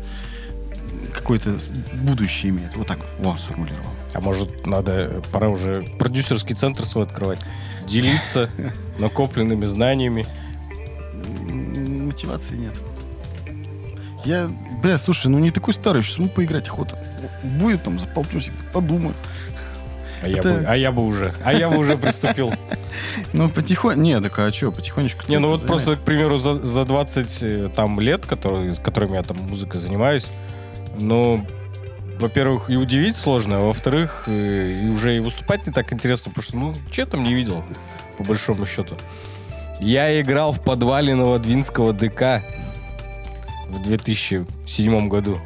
[1.12, 1.58] какое-то
[2.02, 2.74] будущее имеет.
[2.76, 3.90] Вот так вот сформулировал.
[4.14, 7.40] А может, надо, пора уже продюсерский центр свой открывать?
[7.86, 8.48] Делиться
[8.98, 10.26] накопленными знаниями?
[12.06, 12.74] Мотивации нет.
[14.28, 14.50] Я,
[14.82, 16.98] бля, слушай, ну не такой старый, сейчас ему поиграть охота.
[17.42, 19.14] Будет там за полтусик, подумай.
[20.22, 20.36] А, это...
[20.36, 22.52] я бы, а я бы уже, а я бы уже приступил.
[23.32, 25.22] Ну, потихоньку, не, так а что, потихонечку.
[25.28, 29.14] Не, ну вот просто, к примеру, за, за 20 э, там, лет, которые, с которыми
[29.14, 30.28] я там музыкой занимаюсь,
[30.98, 31.44] но,
[32.18, 36.42] во-первых, и удивить сложно, а во-вторых, э, и уже и выступать не так интересно, потому
[36.42, 37.62] что, ну, че там не видел,
[38.16, 38.96] по большому счету.
[39.80, 42.42] Я играл в подвале Новодвинского ДК
[43.68, 45.40] в 2007 году.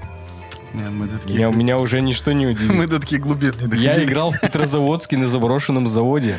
[0.75, 1.37] Не, мы такие...
[1.37, 2.73] меня, меня уже ничто не удивит.
[2.75, 3.75] Мы до такие глубины.
[3.75, 6.39] Я играл в Петрозаводске на заброшенном заводе.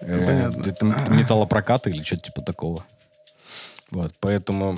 [0.00, 0.62] Ну, понятно.
[0.68, 2.84] Это металлопрокат или что-то типа такого.
[3.92, 4.76] Вот, поэтому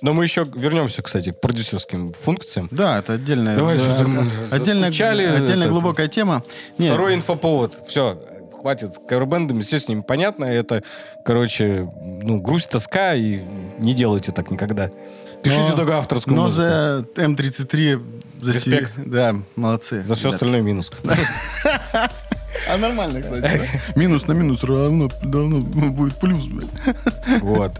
[0.00, 2.68] но мы еще вернемся, кстати, к продюсерским функциям.
[2.70, 4.00] Да, это отдельная, Давай, да,
[4.50, 6.44] отдельная, отдельная это, глубокая тема.
[6.78, 6.92] Нет.
[6.92, 7.88] Второй инфоповод.
[7.88, 8.22] Все,
[8.60, 10.44] хватит с кавербендами, все с ними понятно.
[10.44, 10.84] Это,
[11.24, 13.40] короче, ну, грусть, тоска, и
[13.78, 14.90] не делайте так никогда.
[15.42, 16.62] Пишите но, только авторскую но музыку.
[16.62, 18.02] за М33...
[18.40, 18.94] За Респект.
[18.94, 19.00] Си...
[19.06, 20.04] Да, молодцы.
[20.04, 20.90] За все остальное минус.
[22.68, 23.70] А нормально, кстати.
[23.94, 26.68] Минус на минус равно давно будет плюс, блядь.
[27.42, 27.72] Вот.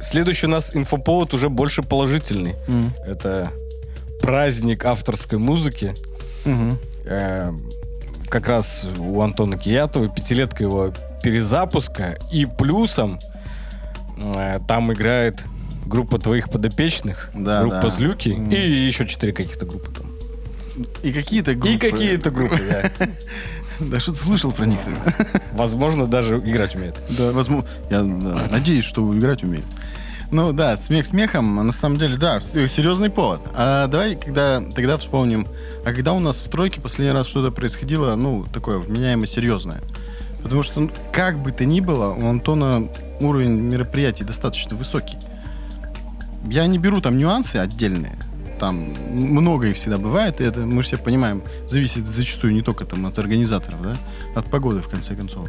[0.00, 2.54] Следующий у нас инфоповод уже больше положительный.
[2.66, 2.90] Mm.
[3.06, 3.50] Это
[4.20, 5.94] праздник авторской музыки.
[6.44, 6.76] Mm-hmm.
[7.06, 7.52] Э,
[8.28, 12.16] как раз у Антона Киятова пятилетка его перезапуска.
[12.32, 13.18] И плюсом
[14.16, 15.42] э, там играет
[15.88, 17.88] группа твоих подопечных, да, группа да.
[17.88, 18.54] Злюки mm.
[18.54, 20.06] и еще четыре каких-то группы там.
[21.02, 21.74] И какие-то группы.
[21.74, 22.60] И какие-то группы,
[22.98, 23.08] да.
[23.80, 24.80] Да что ты слышал про них?
[25.52, 26.96] Возможно, даже играть умеет.
[27.16, 27.68] Да, возможно.
[27.90, 29.64] Я надеюсь, что играть умеет.
[30.30, 33.40] Ну да, смех смехом, а на самом деле, да, серьезный повод.
[33.54, 35.46] А давай когда, тогда вспомним,
[35.86, 39.80] а когда у нас в стройке последний раз что-то происходило, ну, такое вменяемо серьезное?
[40.42, 42.88] Потому что, ну, как бы то ни было, у Антона
[43.20, 45.16] уровень мероприятий достаточно высокий.
[46.44, 48.16] Я не беру там нюансы отдельные,
[48.58, 52.84] там много их всегда бывает, и это, мы же все понимаем, зависит зачастую не только
[52.84, 53.96] там от организаторов, да,
[54.34, 55.48] от погоды, в конце концов.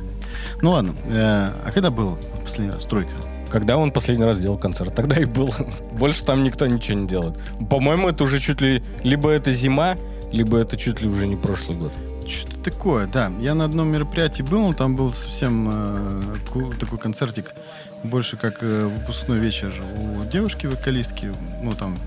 [0.61, 3.11] Ну ладно, э, а когда был последний раз стройка?
[3.49, 4.93] Когда он последний раз делал концерт?
[4.93, 5.53] Тогда и был.
[5.93, 7.39] Больше там никто ничего не делает.
[7.69, 8.83] По-моему, это уже чуть ли...
[9.03, 9.97] Либо это зима,
[10.31, 11.91] либо это чуть ли уже не прошлый год.
[12.27, 13.31] Что-то такое, да.
[13.39, 17.55] Я на одном мероприятии был, но там был совсем э, такой концертик,
[18.03, 21.33] больше как э, выпускной вечер у девушки-вокалистки.
[21.61, 21.97] Ну, там,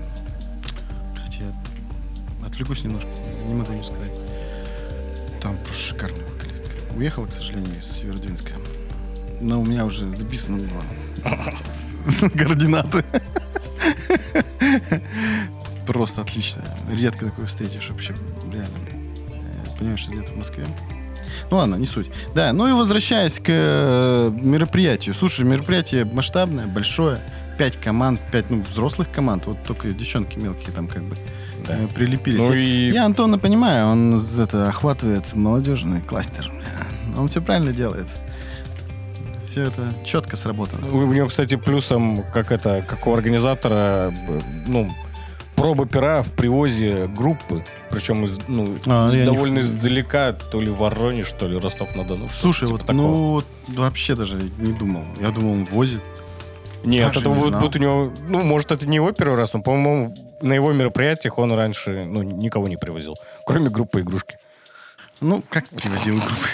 [1.13, 3.09] блядь, я отвлекусь немножко,
[3.47, 4.11] не могу не сказать.
[5.41, 6.69] Там просто шикарная вокалистка.
[6.95, 8.53] Уехала, к сожалению, из Северодвинска.
[9.41, 13.03] Но у меня уже записано было координаты.
[15.85, 16.63] Просто отлично.
[16.89, 18.15] Редко такое встретишь вообще,
[18.51, 18.77] реально.
[19.65, 20.65] Я понимаю, что где-то в Москве.
[21.51, 22.09] Ну ладно, не суть.
[22.35, 25.15] Да, ну и возвращаясь к э, мероприятию.
[25.15, 27.19] Слушай, мероприятие масштабное, большое.
[27.57, 29.45] Пять команд, пять, ну, взрослых команд.
[29.45, 31.15] Вот только девчонки мелкие там как бы
[31.67, 31.75] Да.
[31.77, 32.39] э, прилепились.
[32.41, 36.51] Ну и- Я Антона понимаю, он это охватывает молодежный кластер.
[37.17, 38.07] Он все правильно делает.
[39.43, 40.87] Все это четко сработано.
[40.87, 44.11] У у него, кстати, плюсом, как это, как у организатора,
[44.65, 44.91] ну,
[45.55, 50.59] проба пера в привозе группы, причем из, ну, А, из я не- довольно издалека, то
[50.61, 52.27] ли Воронеж, то ли Ростов-на-Дону.
[52.29, 52.95] Слушай, типа вот, такого.
[52.95, 55.03] ну вот вообще даже не думал.
[55.21, 56.01] Я думал, он возит.
[56.83, 57.61] Нет, даже это не знал.
[57.61, 61.37] вот у него, ну, может, это не его первый раз, но, по-моему, на его мероприятиях
[61.37, 64.37] он раньше, ну, никого не привозил, кроме группы игрушки.
[65.21, 66.47] Ну, как привозил группы.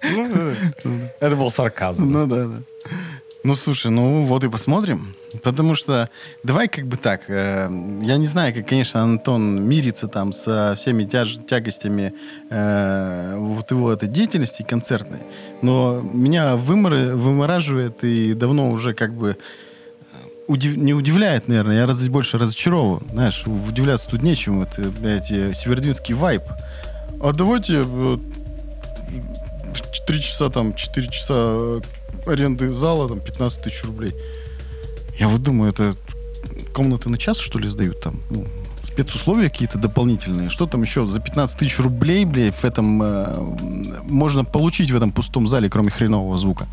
[1.20, 2.10] Это был сарказм.
[2.10, 2.56] Ну да, да.
[3.44, 5.14] Ну слушай, ну вот и посмотрим.
[5.42, 6.08] Потому что
[6.42, 7.22] давай как бы так.
[7.28, 7.68] э,
[8.02, 12.14] я не знаю, как, конечно, Антон мирится там со всеми тяж- тягостями
[12.50, 15.20] э, вот его этой деятельности концертной.
[15.60, 19.36] Но меня вымор- вымораживает и давно уже как бы
[20.48, 23.02] удив- не удивляет, наверное, я раз больше разочарован.
[23.12, 24.62] Знаешь, удивляться тут нечему.
[24.62, 26.42] Это, блядь, э, северодвинский вайб.
[27.22, 28.20] А давайте вот,
[30.06, 31.80] три часа, там, 4 часа э,
[32.26, 34.14] аренды зала, там, 15 тысяч рублей.
[35.18, 35.94] Я вот думаю, это
[36.72, 38.20] комнаты на час, что ли, сдают там?
[38.30, 38.46] Ну,
[38.84, 40.50] спецусловия какие-то дополнительные.
[40.50, 45.12] Что там еще за 15 тысяч рублей, блядь, в этом э, можно получить в этом
[45.12, 46.66] пустом зале, кроме хренового звука?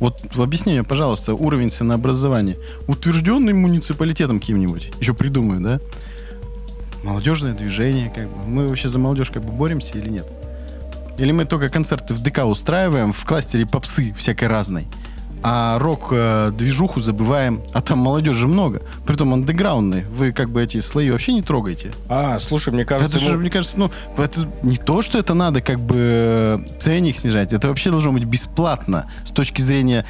[0.00, 2.56] Вот объясни мне, пожалуйста, уровень ценообразования.
[2.88, 4.90] Утвержденный муниципалитетом каким-нибудь.
[5.00, 5.80] Еще придумаю, да?
[7.04, 8.36] Молодежное движение, как бы.
[8.46, 10.26] Мы вообще за молодежь как бы боремся или нет?
[11.18, 14.86] Или мы только концерты в ДК устраиваем, в кластере попсы всякой разной,
[15.42, 20.04] а рок-движуху забываем, а там молодежи много, притом андеграундной.
[20.04, 21.90] Вы как бы эти слои вообще не трогаете.
[22.08, 25.34] А, слушай, мне кажется, это же, ему- мне кажется, ну, это не то, что это
[25.34, 30.04] надо как бы э, ценник снижать, это вообще должно быть бесплатно с точки зрения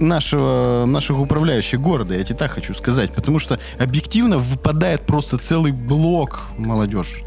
[0.00, 5.72] нашего, наших управляющих города, я тебе так хочу сказать, потому что объективно выпадает просто целый
[5.72, 7.24] блок молодежи.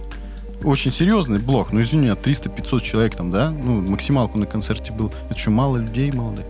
[0.63, 1.73] Очень серьезный блок.
[1.73, 3.49] Ну, извини, 300-500 человек там, да?
[3.49, 5.11] Ну, максималку на концерте был.
[5.29, 6.45] Это что, мало людей молодых?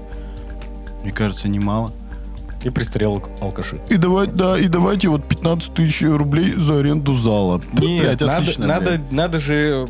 [1.04, 1.92] Мне кажется, немало.
[2.64, 3.80] и пристрел алкаши.
[3.90, 7.62] И давайте, да, и давайте вот 15 тысяч рублей за аренду зала.
[7.74, 9.12] Нет, блядь, надо, отлично, надо, блядь.
[9.12, 9.88] надо же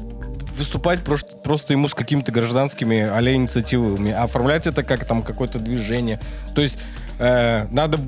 [0.58, 6.20] выступать просто, просто ему с какими-то гражданскими а инициативами, оформлять это как там какое-то движение.
[6.56, 6.78] То есть
[7.20, 8.00] э, надо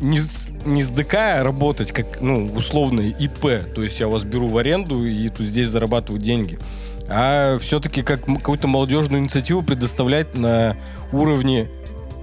[0.00, 0.20] не,
[0.64, 3.74] не с ДК работать, как, ну, условно ИП.
[3.74, 6.58] То есть я вас беру в аренду и тут здесь зарабатываю деньги.
[7.08, 10.76] А все-таки как какую-то молодежную инициативу предоставлять на
[11.12, 11.68] уровне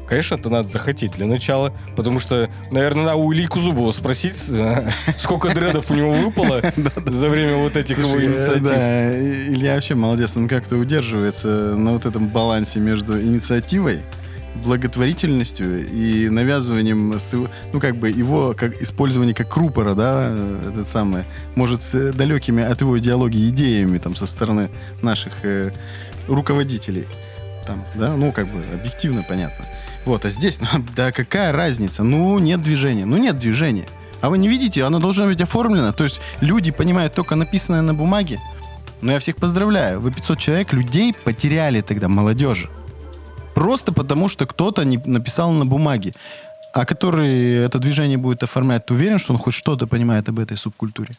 [0.07, 4.89] Конечно, это надо захотеть для начала, потому что, наверное, надо у Ильи Кузубова спросить, э,
[5.17, 6.61] сколько дредов у него выпало
[7.05, 9.53] за время вот этих его э, инициатив.
[9.53, 14.01] Илья вообще молодец, он как-то удерживается на вот этом балансе между инициативой,
[14.63, 17.15] благотворительностью и навязыванием,
[17.73, 21.23] ну, как бы его как использование как рупора, да, э, этот самый,
[21.55, 24.69] может, с далекими от его идеологии идеями там со стороны
[25.01, 25.71] наших э,
[26.27, 27.05] руководителей.
[27.65, 29.65] Там, да, ну, как бы, объективно понятно.
[30.07, 32.01] Вот, а здесь, ну, да какая разница?
[32.01, 33.05] Ну, нет движения.
[33.05, 33.85] Ну, нет движения.
[34.21, 35.91] А вы не видите, оно должно быть оформлено.
[35.91, 38.39] То есть люди понимают только написанное на бумаге.
[39.01, 39.99] Но я всех поздравляю.
[39.99, 42.69] Вы 500 человек, людей потеряли тогда, молодежи.
[43.53, 46.13] Просто потому, что кто-то не написал на бумаге.
[46.73, 50.55] А который это движение будет оформлять, ты уверен, что он хоть что-то понимает об этой
[50.55, 51.09] субкультуре?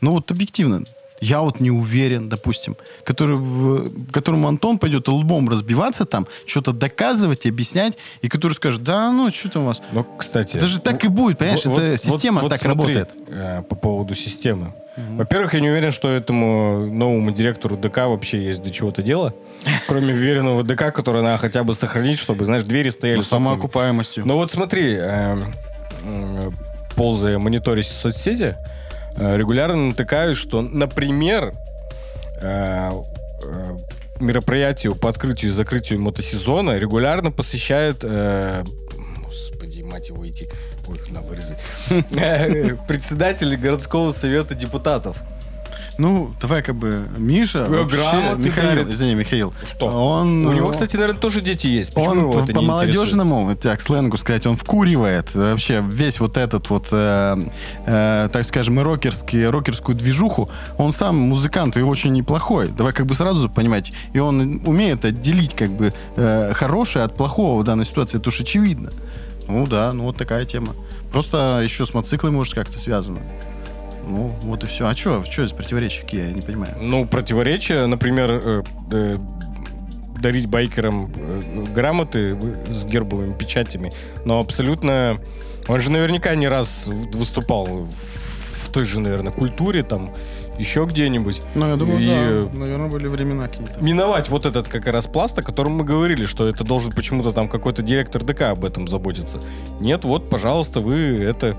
[0.00, 0.84] Ну вот объективно.
[1.20, 7.44] Я вот не уверен, допустим, который, в- которому Антон пойдет лбом разбиваться там, что-то доказывать,
[7.46, 9.82] объяснять, и который скажет, да, ну, что там у вас?
[9.92, 10.56] Ну, кстати...
[10.56, 11.64] Это же так и будет, понимаешь?
[11.66, 13.10] Вот- это вот- система вот так смотри, работает.
[13.28, 14.72] э, по поводу системы.
[15.16, 19.32] Во-первых, я не уверен, что этому новому директору ДК вообще есть до чего-то дело.
[19.86, 23.16] Кроме веренного ДК, который надо хотя бы сохранить, чтобы, знаешь, двери стояли.
[23.18, 24.26] Ну, самоокупаемостью.
[24.26, 25.36] Ну вот смотри, э,
[26.04, 26.50] э,
[26.96, 28.56] ползая, мониторить соцсети,
[29.16, 31.52] регулярно натыкаюсь, что, например,
[32.40, 32.90] э,
[33.42, 33.76] э,
[34.20, 38.62] мероприятию по открытию и закрытию мотосезона регулярно посещает э,
[39.24, 40.48] господи, мать его идти.
[40.86, 41.58] Ой, на вырезать.
[42.16, 45.16] Э, Председатель городского совета депутатов.
[46.00, 48.88] Ну, давай как бы Миша, вообще, грамоты Михаил, дарит.
[48.88, 49.52] извини, Михаил.
[49.68, 49.86] Что?
[49.86, 51.92] Он, У него, ну, кстати, наверное, тоже дети есть.
[51.92, 56.88] Почему он по, по молодежному, так, сленгу сказать, он вкуривает вообще весь вот этот вот,
[56.90, 57.36] э,
[57.84, 60.48] э, так скажем, рокерский, рокерскую движуху.
[60.78, 62.68] Он сам музыкант и очень неплохой.
[62.68, 63.92] Давай как бы сразу понимать.
[64.14, 68.16] И он умеет отделить как бы э, хорошее от плохого в данной ситуации.
[68.16, 68.90] Это уж очевидно.
[69.48, 70.74] Ну да, ну вот такая тема.
[71.12, 73.20] Просто еще с мотоциклами, может, как-то связано.
[74.10, 74.86] Ну, вот и все.
[74.88, 76.74] А что, что из противоречия какие, я не понимаю.
[76.80, 79.16] Ну, противоречия, например, э, э,
[80.20, 82.36] дарить байкерам э, грамоты
[82.68, 83.92] с гербовыми печатями,
[84.24, 85.16] но абсолютно...
[85.68, 87.86] Он же наверняка не раз выступал
[88.64, 90.10] в, той же, наверное, культуре, там,
[90.58, 91.42] еще где-нибудь.
[91.54, 92.58] Ну, я думаю, И, да.
[92.58, 93.80] Наверное, были времена какие-то.
[93.80, 97.48] Миновать вот этот как раз пласт, о котором мы говорили, что это должен почему-то там
[97.48, 99.40] какой-то директор ДК об этом заботиться.
[99.78, 101.56] Нет, вот, пожалуйста, вы это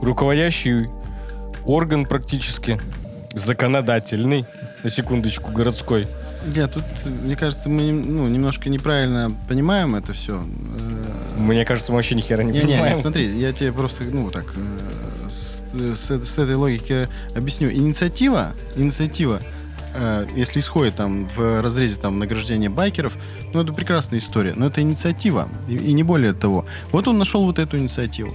[0.00, 0.88] руководящий
[1.68, 2.80] орган практически,
[3.34, 4.44] законодательный,
[4.82, 6.08] на секундочку, городской.
[6.54, 10.42] Нет, тут, мне кажется, мы ну, немножко неправильно понимаем это все.
[11.36, 12.96] Мне кажется, мы вообще ни хера не, Не, не, понимаем.
[12.96, 15.62] не, смотри, я тебе просто, ну, так, э, с,
[15.96, 17.70] с- с этой логики объясню.
[17.70, 19.40] Инициатива, инициатива,
[19.94, 23.16] э, если исходит там в разрезе там награждения байкеров,
[23.52, 26.64] ну, это прекрасная история, но это инициатива, и, и не более того.
[26.92, 28.32] Вот он нашел вот эту инициативу.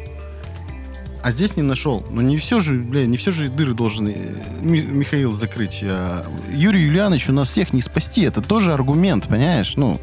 [1.24, 2.04] А здесь не нашел.
[2.12, 4.14] Но не все же, бля, не все же дыры должен э,
[4.62, 5.80] Ми- Михаил закрыть.
[5.84, 8.24] А Юрий Юлианович у нас всех не спасти.
[8.24, 9.74] Это тоже аргумент, понимаешь?
[9.78, 10.00] Ну,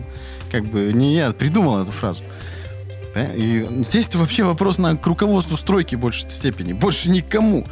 [0.50, 2.22] как бы не я придумал эту фразу.
[3.14, 6.72] Поня- И здесь вообще вопрос на к руководству стройки в большей степени.
[6.72, 7.66] Больше никому.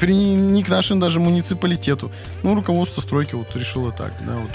[0.00, 2.10] При, ни к нашему даже муниципалитету.
[2.42, 4.12] Ну, руководство стройки вот решило так.
[4.26, 4.50] Да, вот.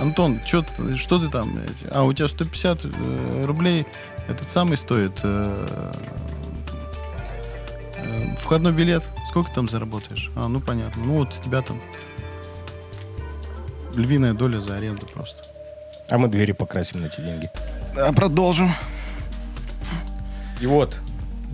[0.00, 0.64] Антон, чё
[0.96, 1.58] что ты там?
[1.90, 3.86] А, у тебя 150 э, рублей
[4.28, 5.92] этот самый стоит э, э,
[8.38, 9.02] входной билет.
[9.28, 10.30] Сколько там заработаешь?
[10.36, 11.04] А, ну понятно.
[11.04, 11.80] Ну вот с тебя там
[13.94, 15.42] львиная доля за аренду просто.
[16.08, 17.48] А мы двери покрасим на эти деньги.
[17.98, 18.70] А, продолжим.
[20.60, 20.98] И вот,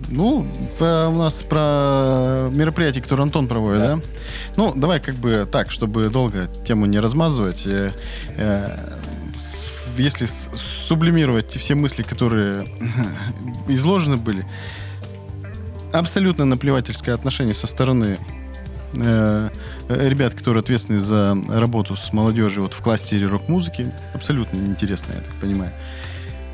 [0.09, 0.47] Ну,
[0.79, 3.95] по- у нас про мероприятие, которое Антон проводит, да?
[3.97, 4.01] Да.
[4.55, 7.67] Ну, давай как бы так, чтобы долго тему не размазывать.
[7.67, 7.91] э,
[8.37, 8.77] э,
[9.97, 10.47] если с-
[10.87, 12.65] сублимировать все мысли, которые
[13.67, 14.45] изложены были,
[15.91, 18.17] абсолютно наплевательское отношение со стороны
[18.95, 19.49] э,
[19.89, 23.91] э, ребят, которые ответственны за работу с молодежью вот в кластере рок-музыки.
[24.13, 25.71] Абсолютно неинтересно, я так понимаю.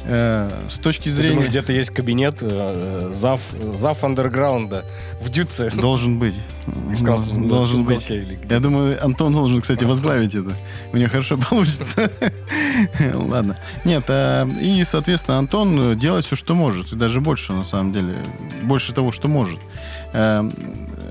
[0.07, 1.29] Э, с точки ты зрения...
[1.31, 3.41] думаешь, где-то есть кабинет э, зав,
[3.73, 4.85] зав андерграунда
[5.19, 5.71] в Дюце?
[5.71, 6.35] Должен быть.
[6.67, 7.97] В красном Должен быть.
[7.97, 8.39] уголке или?
[8.49, 10.55] Я думаю, Антон должен, кстати, возглавить это.
[10.93, 12.09] У него хорошо получится.
[13.13, 13.57] Ладно.
[13.83, 16.93] Нет, а, и, соответственно, Антон делает все, что может.
[16.93, 18.13] И даже больше, на самом деле.
[18.63, 19.59] Больше того, что может.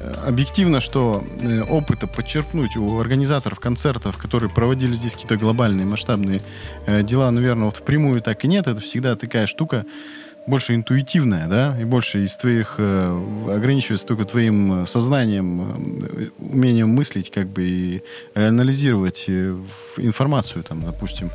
[0.05, 6.41] Э, Объективно, что э, опыта подчеркнуть у организаторов концертов, которые проводили здесь какие-то глобальные, масштабные
[6.87, 8.67] э, дела, наверное, вот впрямую так и нет.
[8.67, 9.85] Это всегда такая штука,
[10.47, 17.63] больше интуитивная, да, и больше из твоих ограничивается только твоим сознанием, умением мыслить, как бы
[17.63, 18.03] и
[18.35, 19.27] анализировать
[19.97, 21.31] информацию, там, допустим.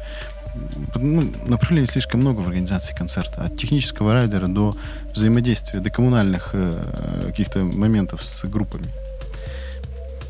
[0.95, 3.43] Ну, направлений слишком много в организации концерта.
[3.43, 4.75] От технического райдера до
[5.13, 8.87] взаимодействия, до коммунальных э, каких-то моментов с группами.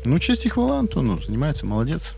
[0.04, 1.20] Ну, честь и хвала Антону.
[1.22, 2.14] Занимается, молодец.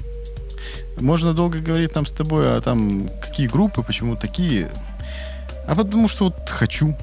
[1.01, 4.71] Можно долго говорить там с тобой, а там какие группы, почему такие.
[5.67, 6.97] А потому что вот хочу.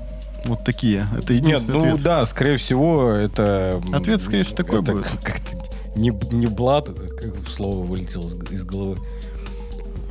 [0.45, 1.07] Вот такие.
[1.17, 2.01] Это Нет, единственный ну ответ.
[2.01, 3.81] да, скорее всего, это...
[3.91, 5.07] Ответ, скорее всего, такой это будет.
[5.21, 5.57] Как-то
[5.95, 8.97] не, не блат, как слово вылетело из головы.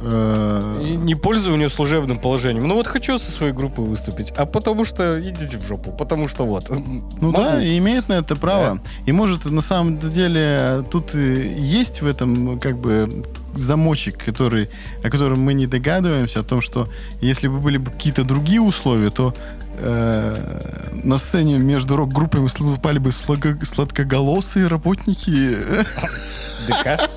[0.01, 2.69] Э, И не пользование служебным положением.
[2.69, 6.45] Ну вот хочу со своей группой выступить, а потому что идите в жопу, потому что
[6.45, 6.71] вот.
[6.71, 7.03] Ну
[7.33, 7.33] Могу.
[7.43, 8.81] да, и имеет на это право.
[9.07, 14.69] И может на самом деле тут есть в этом как бы замочек, который,
[15.03, 16.89] о котором мы не догадываемся, о том, что
[17.21, 19.35] если бы были бы какие-то другие условия, то
[19.81, 25.59] э, на сцене между рок-группами выступали бы сладко- сладкоголосые работники.
[26.69, 27.11] ДК?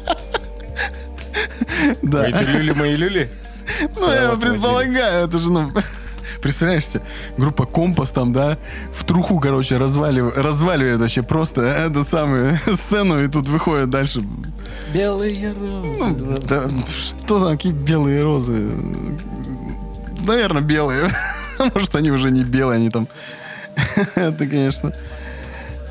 [2.01, 2.28] Да.
[2.28, 3.30] Это люли мои люли?
[3.95, 5.72] Ну, я предполагаю, это же, ну...
[6.41, 7.01] Представляешь себе,
[7.38, 8.57] группа Компас там, да,
[8.91, 14.24] в труху, короче, разваливает, разваливает вообще просто эту самую сцену, и тут выходит дальше.
[14.93, 16.41] Белые Ну, розы.
[16.47, 18.72] да, что там, какие белые розы?
[20.26, 21.12] Наверное, белые.
[21.74, 23.07] Может, они уже не белые, они там...
[24.16, 24.91] Это, конечно...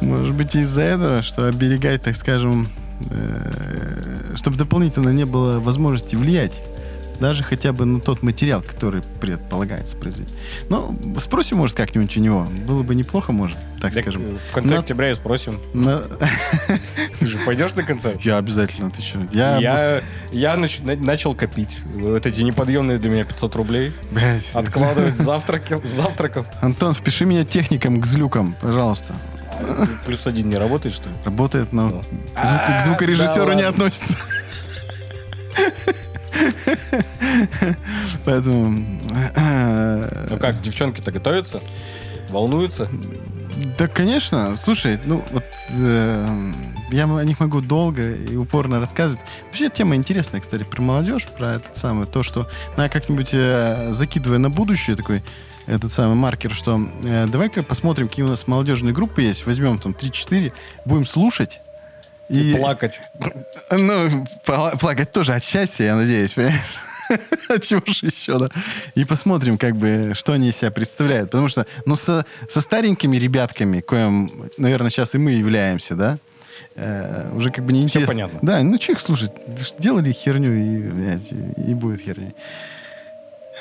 [0.01, 2.80] Может быть, из-за этого, что оберегать, так скажем, э,
[4.37, 6.53] чтобы дополнительно не было возможности влиять
[7.19, 10.33] даже хотя бы на тот материал, который предполагается произвести.
[10.71, 12.47] Ну, спросим, может, как-нибудь у него.
[12.67, 14.23] Было бы неплохо, может, так, Так, скажем.
[14.23, 15.55] э, В конце На- октября и спросим.
[15.75, 15.99] на-
[17.21, 18.23] Ты же пойдешь на концерт?
[18.23, 19.19] Я обязательно, ты что?
[19.33, 20.01] Я, Я,
[20.33, 24.51] я нач- на- начал копить вот эти неподъемные для меня 500 рублей, Блядь.
[24.55, 26.47] откладывать завтраки, завтраков.
[26.63, 29.13] Антон, впиши меня техником к злюкам, пожалуйста.
[30.07, 31.15] Плюс один не работает, что ли?
[31.25, 32.03] Работает, но Ну.
[32.03, 34.15] звук- А, к звукорежиссеру не относится.
[38.25, 38.85] Поэтому...
[39.37, 41.61] э, Ну как, девчонки-то готовятся?
[42.29, 42.89] Волнуются?
[43.79, 44.57] Да, конечно.
[44.57, 46.53] Слушай, ну вот э,
[46.93, 49.25] я о них могу долго и упорно рассказывать.
[49.47, 54.39] Вообще тема интересная, кстати, про молодежь, про этот самый, то, что на как-нибудь э, закидывая
[54.39, 55.23] на будущее такой
[55.71, 59.93] этот самый маркер, что э, давай-ка посмотрим, какие у нас молодежные группы есть, возьмем там
[59.93, 60.53] 3-4,
[60.85, 61.61] будем слушать.
[62.29, 63.01] И плакать.
[63.71, 66.61] Ну, пла- плакать тоже от счастья, я надеюсь, понимаешь?
[67.49, 68.49] От чего же еще, да?
[68.95, 71.31] И посмотрим, как бы, что они из себя представляют.
[71.31, 76.19] Потому что, ну, со, со старенькими ребятками, коим, наверное, сейчас и мы являемся, да,
[76.77, 78.13] э, уже как бы неинтересно.
[78.13, 78.39] понятно.
[78.43, 79.33] Да, ну, что их слушать?
[79.79, 82.33] Делали херню, и, блядь, и, и будет херня.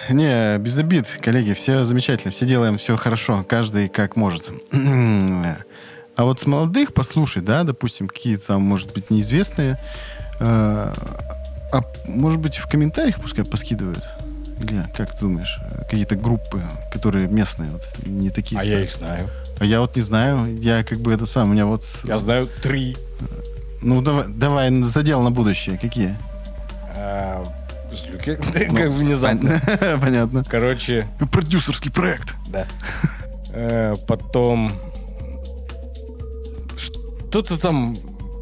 [0.10, 4.50] Не, без обид, коллеги, все замечательно, все делаем все хорошо, каждый как может.
[6.16, 9.78] А вот с молодых послушай, да, допустим, какие-то там, может быть, неизвестные,
[10.42, 10.94] э,
[11.72, 14.04] а может быть, в комментариях пускай поскидывают?
[14.60, 15.58] Или как ты думаешь,
[15.90, 18.80] какие-то группы, которые местные, вот, не такие А старые?
[18.80, 19.30] я их знаю.
[19.60, 21.86] А я вот не знаю, я как бы это сам, у меня вот...
[22.04, 22.98] Я знаю три.
[23.82, 26.18] Ну, давай, давай задел на будущее, какие?
[28.38, 29.50] Ну, Как внезапно.
[29.66, 30.44] Пон- Понятно.
[30.48, 32.36] Короче, Продюсерский проект.
[32.48, 32.66] да.
[33.54, 34.72] Э, Потом...
[36.78, 37.96] Что-то там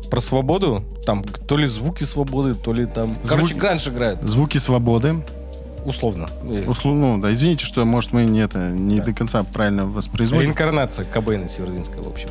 [0.09, 0.83] про свободу.
[1.05, 3.15] Там то ли звуки свободы, то ли там...
[3.27, 4.21] Короче, гранж играет.
[4.23, 5.23] Звуки свободы.
[5.85, 6.27] Условно.
[6.67, 10.43] Услу- ну, да, извините, что, может, мы не, это, не до конца правильно воспроизводим.
[10.43, 12.27] Реинкарнация Кобейна Севердинская, в общем.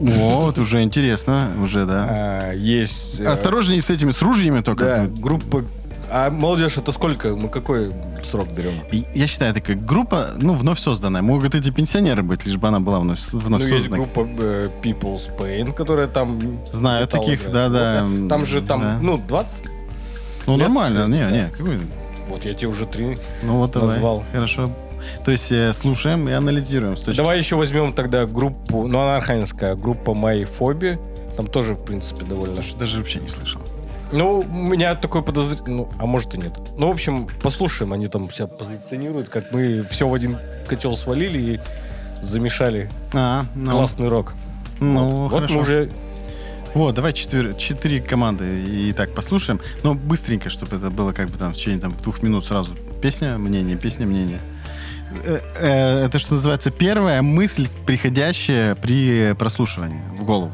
[0.00, 2.06] Вот, уже интересно, уже, да.
[2.10, 3.20] А, Есть...
[3.20, 4.84] э, Осторожнее с этими, с ружьями только.
[4.84, 5.64] Да, группа...
[6.12, 7.36] А молодежь это сколько?
[7.36, 7.92] Мы какой
[8.24, 8.74] срок берем?
[8.90, 11.22] И Я считаю, это как группа, ну, вновь созданная.
[11.22, 13.96] Могут эти пенсионеры быть, лишь бы она была вновь, вновь Ну, есть созданной.
[13.96, 16.40] группа э, People's Pain, которая там...
[16.72, 18.06] Знаю таких, да-да.
[18.28, 18.98] Там же там, Да.
[19.00, 19.64] ну, 20.
[20.46, 21.30] Ну, лет нормально, не, да.
[21.30, 21.78] не, какой...
[22.28, 23.18] Вот я тебе уже три.
[23.42, 23.88] Ну, вот давай.
[23.88, 24.24] Назвал.
[24.32, 24.70] Хорошо.
[25.24, 26.96] То есть э, слушаем и анализируем.
[26.96, 27.16] С точки...
[27.16, 30.98] Давай еще возьмем тогда группу, ну, она архангельская, группа Phobia.
[31.36, 32.56] Там тоже, в принципе, довольно...
[32.56, 33.60] Слушай, даже вообще не слышал.
[34.12, 36.52] Ну, у меня такое подозрение, ну, а может и нет.
[36.76, 40.36] Ну, в общем, послушаем, они там себя позиционируют, как мы все в один
[40.66, 41.60] котел свалили и
[42.22, 44.34] замешали А, ну, классный рок.
[44.80, 45.54] ну вот, вот хорошо.
[45.54, 45.90] мы уже
[46.74, 49.60] Вот, давай четыре, четыре команды и так послушаем.
[49.82, 52.72] Но быстренько, чтобы это было как бы там в течение там, двух минут сразу.
[53.00, 54.38] Песня, мнение, песня, мнение.
[55.24, 60.52] Э, э, Это, что называется, первая мысль, приходящая при прослушивании в голову.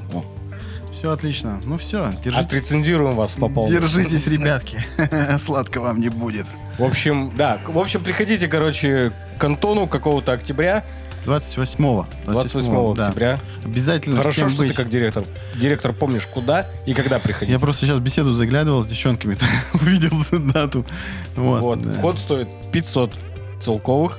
[0.96, 1.60] Все отлично.
[1.64, 2.46] Ну все, держитесь.
[2.46, 3.70] отрецензируем вас по полной.
[3.70, 4.82] Держитесь, ребятки.
[5.38, 6.46] Сладко вам не будет.
[6.78, 10.86] В общем, да, в общем, приходите, короче, к Антону какого-то октября,
[11.26, 12.06] 28-го.
[12.24, 13.08] 28 да.
[13.08, 13.40] октября.
[13.62, 14.70] Обязательно Хорошо, всем что быть.
[14.70, 15.24] ты как директор.
[15.54, 17.52] Директор помнишь, куда и когда приходить.
[17.52, 19.36] Я просто сейчас беседу заглядывал с девчонками,
[19.74, 20.16] увидел
[20.52, 20.86] дату.
[21.34, 21.60] Вот.
[21.60, 21.90] Вот, да.
[21.90, 23.12] вход стоит 500
[23.60, 24.18] целковых.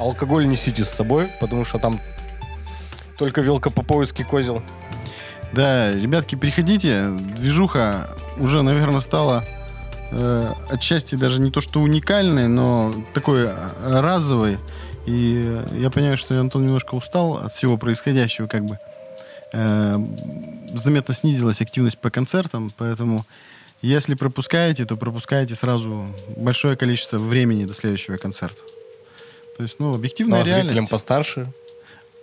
[0.00, 2.00] Алкоголь несите с собой, потому что там
[3.18, 4.64] только велкопоповицкий козел.
[5.52, 7.08] Да, ребятки, приходите.
[7.36, 9.44] Движуха уже, наверное, стала
[10.10, 13.54] э, отчасти даже не то что уникальной, но такой э,
[14.00, 14.58] разовой.
[15.06, 18.78] И я понимаю, что Антон немножко устал от всего происходящего, как бы.
[19.52, 19.96] Э,
[20.74, 23.26] заметно снизилась активность по концертам, поэтому
[23.82, 28.62] если пропускаете, то пропускаете сразу большое количество времени до следующего концерта.
[29.56, 30.90] То есть, ну, Ну, объективная а зрителям реальность.
[30.90, 31.52] постарше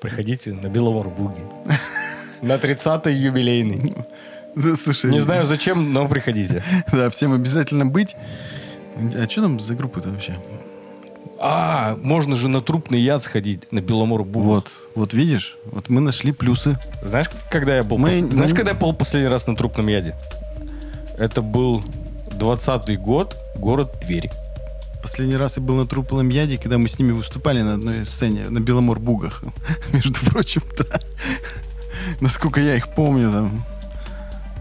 [0.02, 1.42] приходите на Беломорбуги.
[2.42, 3.94] На 30-й юбилейный.
[4.76, 6.64] Слушай, Не знаю зачем, но приходите.
[6.92, 8.16] Да, всем обязательно быть.
[8.98, 10.38] А что там за группа-то вообще?
[11.42, 14.46] А, можно же на трупный яд сходить, на Беломорбугу.
[14.46, 16.78] Вот, вот видишь, вот мы нашли плюсы.
[17.02, 17.98] Знаешь, когда я был...
[17.98, 20.16] Мы- пос- Знаешь, мы- когда я был последний раз на трупном яде?
[21.18, 21.82] Это был
[22.32, 24.30] 20-й год, город Тверь.
[25.02, 28.50] Последний раз я был на Труполом Яде, когда мы с ними выступали на одной сцене,
[28.50, 29.44] на Беломор-Бугах.
[29.94, 31.00] Между прочим, да.
[32.22, 33.64] Насколько я их помню там.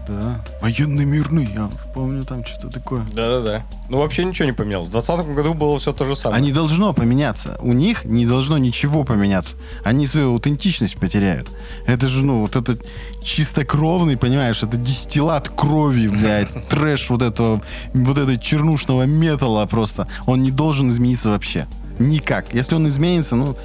[0.09, 0.41] Да.
[0.59, 3.05] Военный мирный, я помню там что-то такое.
[3.13, 3.63] Да-да-да.
[3.89, 4.87] Ну, вообще ничего не поменялось.
[4.87, 6.41] В 2020 году было все то же самое.
[6.41, 7.59] А не должно поменяться.
[7.61, 9.55] У них не должно ничего поменяться.
[9.83, 11.47] Они свою аутентичность потеряют.
[11.85, 12.83] Это же, ну, вот этот
[13.23, 17.61] чистокровный, понимаешь, это дистиллат крови, блядь, трэш вот этого,
[17.93, 20.07] вот этого чернушного металла просто.
[20.25, 21.67] Он не должен измениться вообще.
[21.99, 22.51] Никак.
[22.51, 23.55] Если он изменится, ну,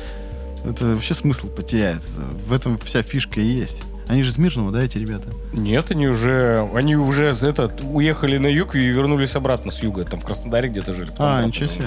[0.65, 2.03] это вообще смысл потеряет.
[2.47, 3.83] В этом вся фишка и есть.
[4.09, 5.29] Они же с Мирного, да, эти ребята?
[5.53, 10.05] Нет, они уже, они уже этот, уехали на юг и вернулись обратно с юга.
[10.05, 11.11] Там в Краснодаре где-то жили.
[11.19, 11.87] А, ничего себе.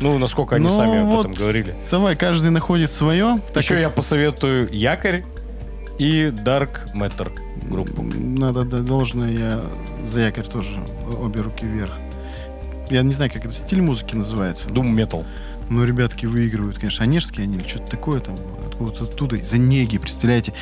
[0.00, 1.74] Ну, насколько они Ну, сами об вот, этом говорили.
[1.90, 3.40] Давай, каждый находит свое.
[3.52, 5.24] Так Еще как я посоветую Якорь
[5.98, 7.30] и Dark Matter
[7.68, 8.02] группу.
[8.02, 9.60] Надо дать должное, я
[10.06, 10.76] за якорь тоже
[11.20, 11.92] обе руки вверх.
[12.90, 14.68] Я не знаю, как это стиль музыки называется.
[14.68, 15.24] Doom Metal.
[15.74, 17.02] Но ребятки выигрывают, конечно.
[17.02, 18.36] Онежские они или что-то такое там.
[18.68, 20.54] Откуда-то оттуда, из Онеги, представляете.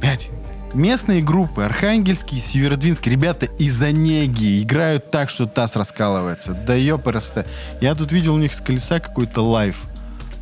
[0.00, 0.30] Пять.
[0.74, 6.54] Местные группы, Архангельский, Северодвинский, ребята из Онеги играют так, что таз раскалывается.
[6.54, 7.46] Да ёпарасте.
[7.80, 9.84] Я тут видел у них с колеса какой-то live.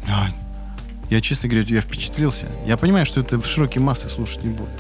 [0.07, 0.33] Блядь.
[1.11, 2.47] Я, честно говоря, я впечатлился.
[2.67, 4.71] Я понимаю, что это в широкие массы слушать не буду.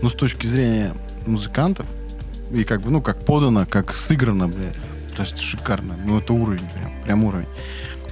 [0.00, 0.94] Но с точки зрения
[1.26, 1.84] музыкантов,
[2.50, 4.72] и как бы, ну, как подано, как сыграно, бля,
[5.12, 5.96] это шикарно.
[6.02, 7.46] Ну, это уровень, прям, прям уровень.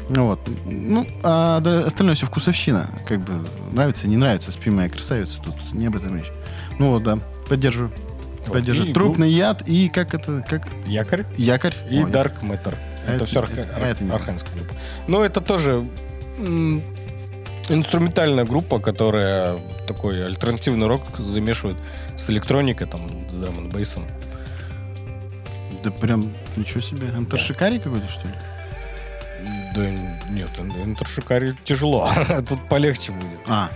[0.08, 0.40] Ну вот.
[0.66, 2.88] Ну, а да- остальное все вкусовщина.
[3.06, 3.32] Как бы
[3.72, 5.40] нравится, не нравится, спи моя красавица.
[5.42, 6.30] Тут не об этом речь.
[6.78, 7.18] Ну вот, да.
[7.48, 7.90] Поддерживаю.
[8.46, 8.52] Вот.
[8.52, 8.90] Поддерживаю.
[8.90, 11.74] И Трупный яд и как это, как Якорь якорь.
[11.90, 12.74] и Ой, Dark Matter.
[13.06, 14.74] А Это это- все это- а это архангельская группа.
[15.08, 15.86] Но это тоже
[16.38, 16.82] м,
[17.70, 21.78] инструментальная группа, которая такой альтернативный рок замешивает
[22.16, 23.00] с электроникой, там,
[23.30, 24.04] с драм бейсом.
[25.82, 27.08] Да прям ничего себе.
[27.16, 28.34] Антершикарий какой-то, что ли?
[29.74, 29.90] Да
[30.30, 32.08] нет, интершикари тяжело.
[32.48, 33.40] Тут полегче будет.
[33.48, 33.70] А.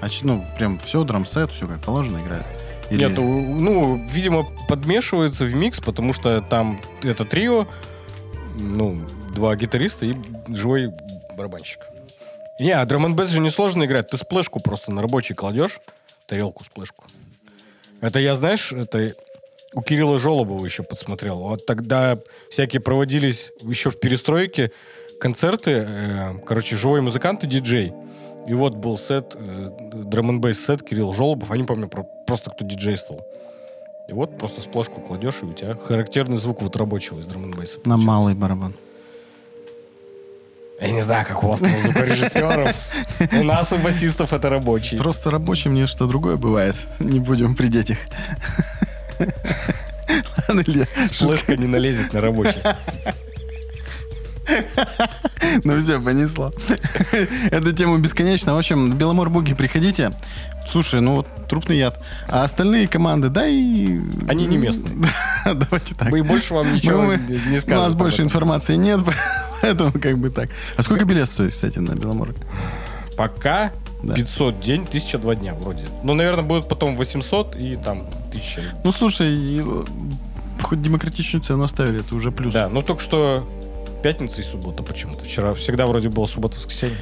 [0.00, 2.44] А ну, прям все, драмсет, все как положено играет.
[2.90, 7.66] Или- Нет, ну, видимо, подмешивается в микс, потому что там это трио,
[8.54, 9.00] ну,
[9.34, 10.14] два гитариста и
[10.48, 10.92] живой
[11.36, 11.80] барабанщик.
[12.60, 14.08] Не, а драм н же несложно играть.
[14.08, 15.80] Ты сплэшку просто на рабочий кладешь,
[16.26, 17.04] тарелку сплэшку.
[18.00, 19.12] Это я, знаешь, это
[19.74, 21.40] у Кирилла Жолобова еще подсмотрел.
[21.40, 22.18] Вот тогда
[22.50, 24.70] всякие проводились еще в перестройке
[25.20, 27.92] концерты, э, короче, живой музыкант и диджей.
[28.46, 32.64] И вот был сет, э, драм н сет Кирилл Жолобов, не помню про- просто кто
[32.64, 33.26] диджействовал.
[34.08, 37.54] И вот просто сплошку кладешь, и у тебя характерный звук вот рабочего из драм н
[37.84, 38.74] На малый барабан.
[40.80, 42.74] Я не знаю, как у вас там звукорежиссеров.
[43.40, 44.98] У нас, у басистов, это рабочий.
[44.98, 46.76] Просто рабочим мне что другое бывает.
[47.00, 47.98] Не будем при детях.
[50.48, 50.86] Ладно, Илья.
[51.12, 52.60] Флешка не налезет на рабочий.
[55.64, 56.50] Ну все, понесло.
[57.50, 58.54] Эту тему бесконечно.
[58.54, 60.12] В общем, Беломор Буги, приходите.
[60.68, 62.02] Слушай, ну вот трупный яд.
[62.28, 64.00] А остальные команды, да и...
[64.28, 64.94] Они не местные.
[65.44, 66.10] Да, Давайте так.
[66.10, 67.82] Мы больше вам ничего Мы- не не У скажем.
[67.84, 68.26] нас больше этом.
[68.26, 69.00] информации нет,
[69.62, 70.48] поэтому как бы так.
[70.76, 72.34] А сколько билет стоит, кстати, на Беломор?
[73.16, 73.70] Пока
[74.02, 74.14] Да.
[74.14, 75.84] 500 день, 1002 дня вроде.
[76.02, 78.62] Ну, наверное, будет потом 800 и там 1000.
[78.82, 79.84] Ну, слушай, э,
[80.62, 82.52] хоть демократичную цену оставили, это уже плюс.
[82.52, 83.48] Да, ну только что
[84.06, 85.24] пятница и суббота почему-то.
[85.24, 86.96] Вчера всегда вроде было суббота-воскресенье.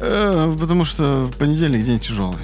[0.00, 2.36] Э, потому что понедельник день тяжелый.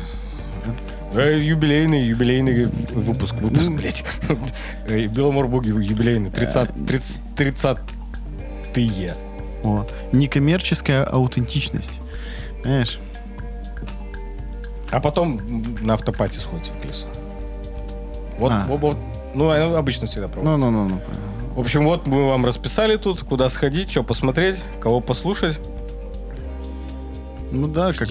[1.13, 3.35] Э, Юбилейный, юбилейный выпуск.
[3.35, 4.03] Выпуск, блядь.
[4.89, 6.31] Э, Беломор Буги юбилейный.
[6.31, 6.87] 30,
[7.37, 7.77] 30,
[8.73, 9.19] 30
[9.65, 12.01] О, некоммерческая аутентичность.
[12.63, 12.99] Понимаешь?
[14.91, 15.39] А потом
[15.83, 17.07] на автопате сходите в колесо.
[18.39, 18.65] Вот, А.
[18.69, 18.97] вот,
[19.35, 20.65] ну, обычно всегда проводится.
[20.65, 21.38] Ну, ну, ну, ну.
[21.59, 25.59] В общем, вот мы вам расписали тут, куда сходить, что посмотреть, кого послушать.
[27.51, 28.07] Ну да, как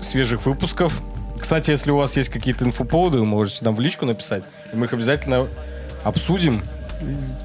[0.00, 1.00] свежих выпусков.
[1.38, 4.86] Кстати, если у вас есть какие-то инфоповоды, вы можете нам в личку написать, и мы
[4.86, 5.46] их обязательно
[6.02, 6.64] обсудим,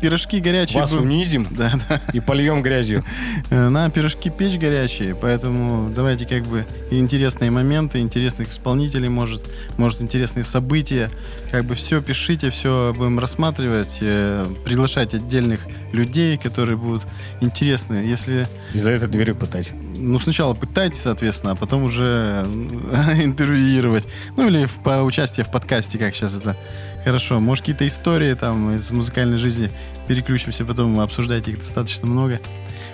[0.01, 0.79] пирожки горячие.
[0.81, 2.01] вас будем- унизим Да, да.
[2.13, 3.03] и польем грязью.
[3.49, 10.01] Э, На пирожки печь горячие, поэтому давайте как бы интересные моменты, интересных исполнителей, может, может
[10.01, 11.09] интересные события,
[11.51, 15.61] как бы все пишите, все будем рассматривать, э, приглашать отдельных
[15.93, 17.03] людей, которые будут
[17.41, 17.95] интересны.
[17.95, 19.71] Если, И за этой дверью пытать.
[19.97, 22.45] ну, сначала пытайте, соответственно, а потом уже
[22.91, 24.05] э, интервьюировать.
[24.37, 26.55] Ну, или в, по участие в подкасте, как сейчас это
[27.03, 27.39] хорошо.
[27.39, 29.69] Может, какие-то истории там из музыкальной жизни
[30.07, 32.39] переключимся, потом обсуждать их достаточно много.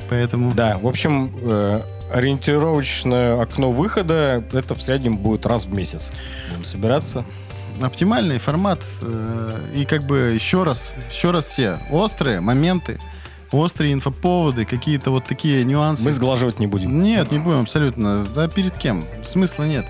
[0.10, 0.54] Поэтому...
[0.54, 1.82] Да, в общем, э,
[2.14, 6.12] ориентировочное окно выхода это в среднем будет раз в месяц.
[6.50, 7.26] Будем собираться.
[7.82, 8.84] оптимальный формат.
[9.02, 13.00] э, И как бы еще раз, еще раз все острые моменты,
[13.52, 16.04] острые инфоповоды, какие-то вот такие нюансы.
[16.04, 17.02] Мы сглаживать не будем.
[17.02, 18.26] Нет, не будем абсолютно.
[18.26, 19.06] Да перед кем?
[19.24, 19.86] Смысла нет.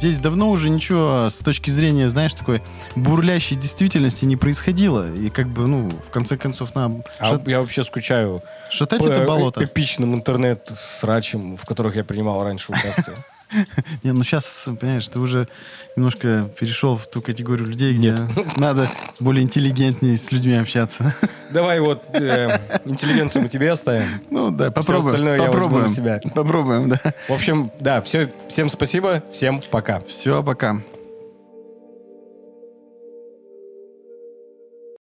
[0.00, 2.62] Здесь давно уже ничего с точки зрения, знаешь, такой
[2.96, 5.12] бурлящей действительности не происходило.
[5.14, 9.26] И как бы, ну, в конце концов, нам А шат- я вообще скучаю шатать это
[9.26, 9.62] болото.
[9.62, 13.14] эпичным интернет-срачам, в которых я принимал раньше участие.
[14.02, 15.48] Не, ну сейчас, понимаешь, ты уже
[15.96, 18.16] немножко перешел в ту категорию людей, где
[18.56, 21.14] надо более интеллигентнее с людьми общаться.
[21.52, 22.48] Давай вот э,
[22.84, 24.06] интеллигенцию мы тебе оставим.
[24.30, 25.08] Ну да, попробуем.
[25.08, 25.88] остальное я возьму на попробуем.
[25.88, 26.20] себя.
[26.34, 27.00] Попробуем, да.
[27.28, 30.00] В общем, да, все, всем спасибо, всем пока.
[30.00, 30.80] Все, пока.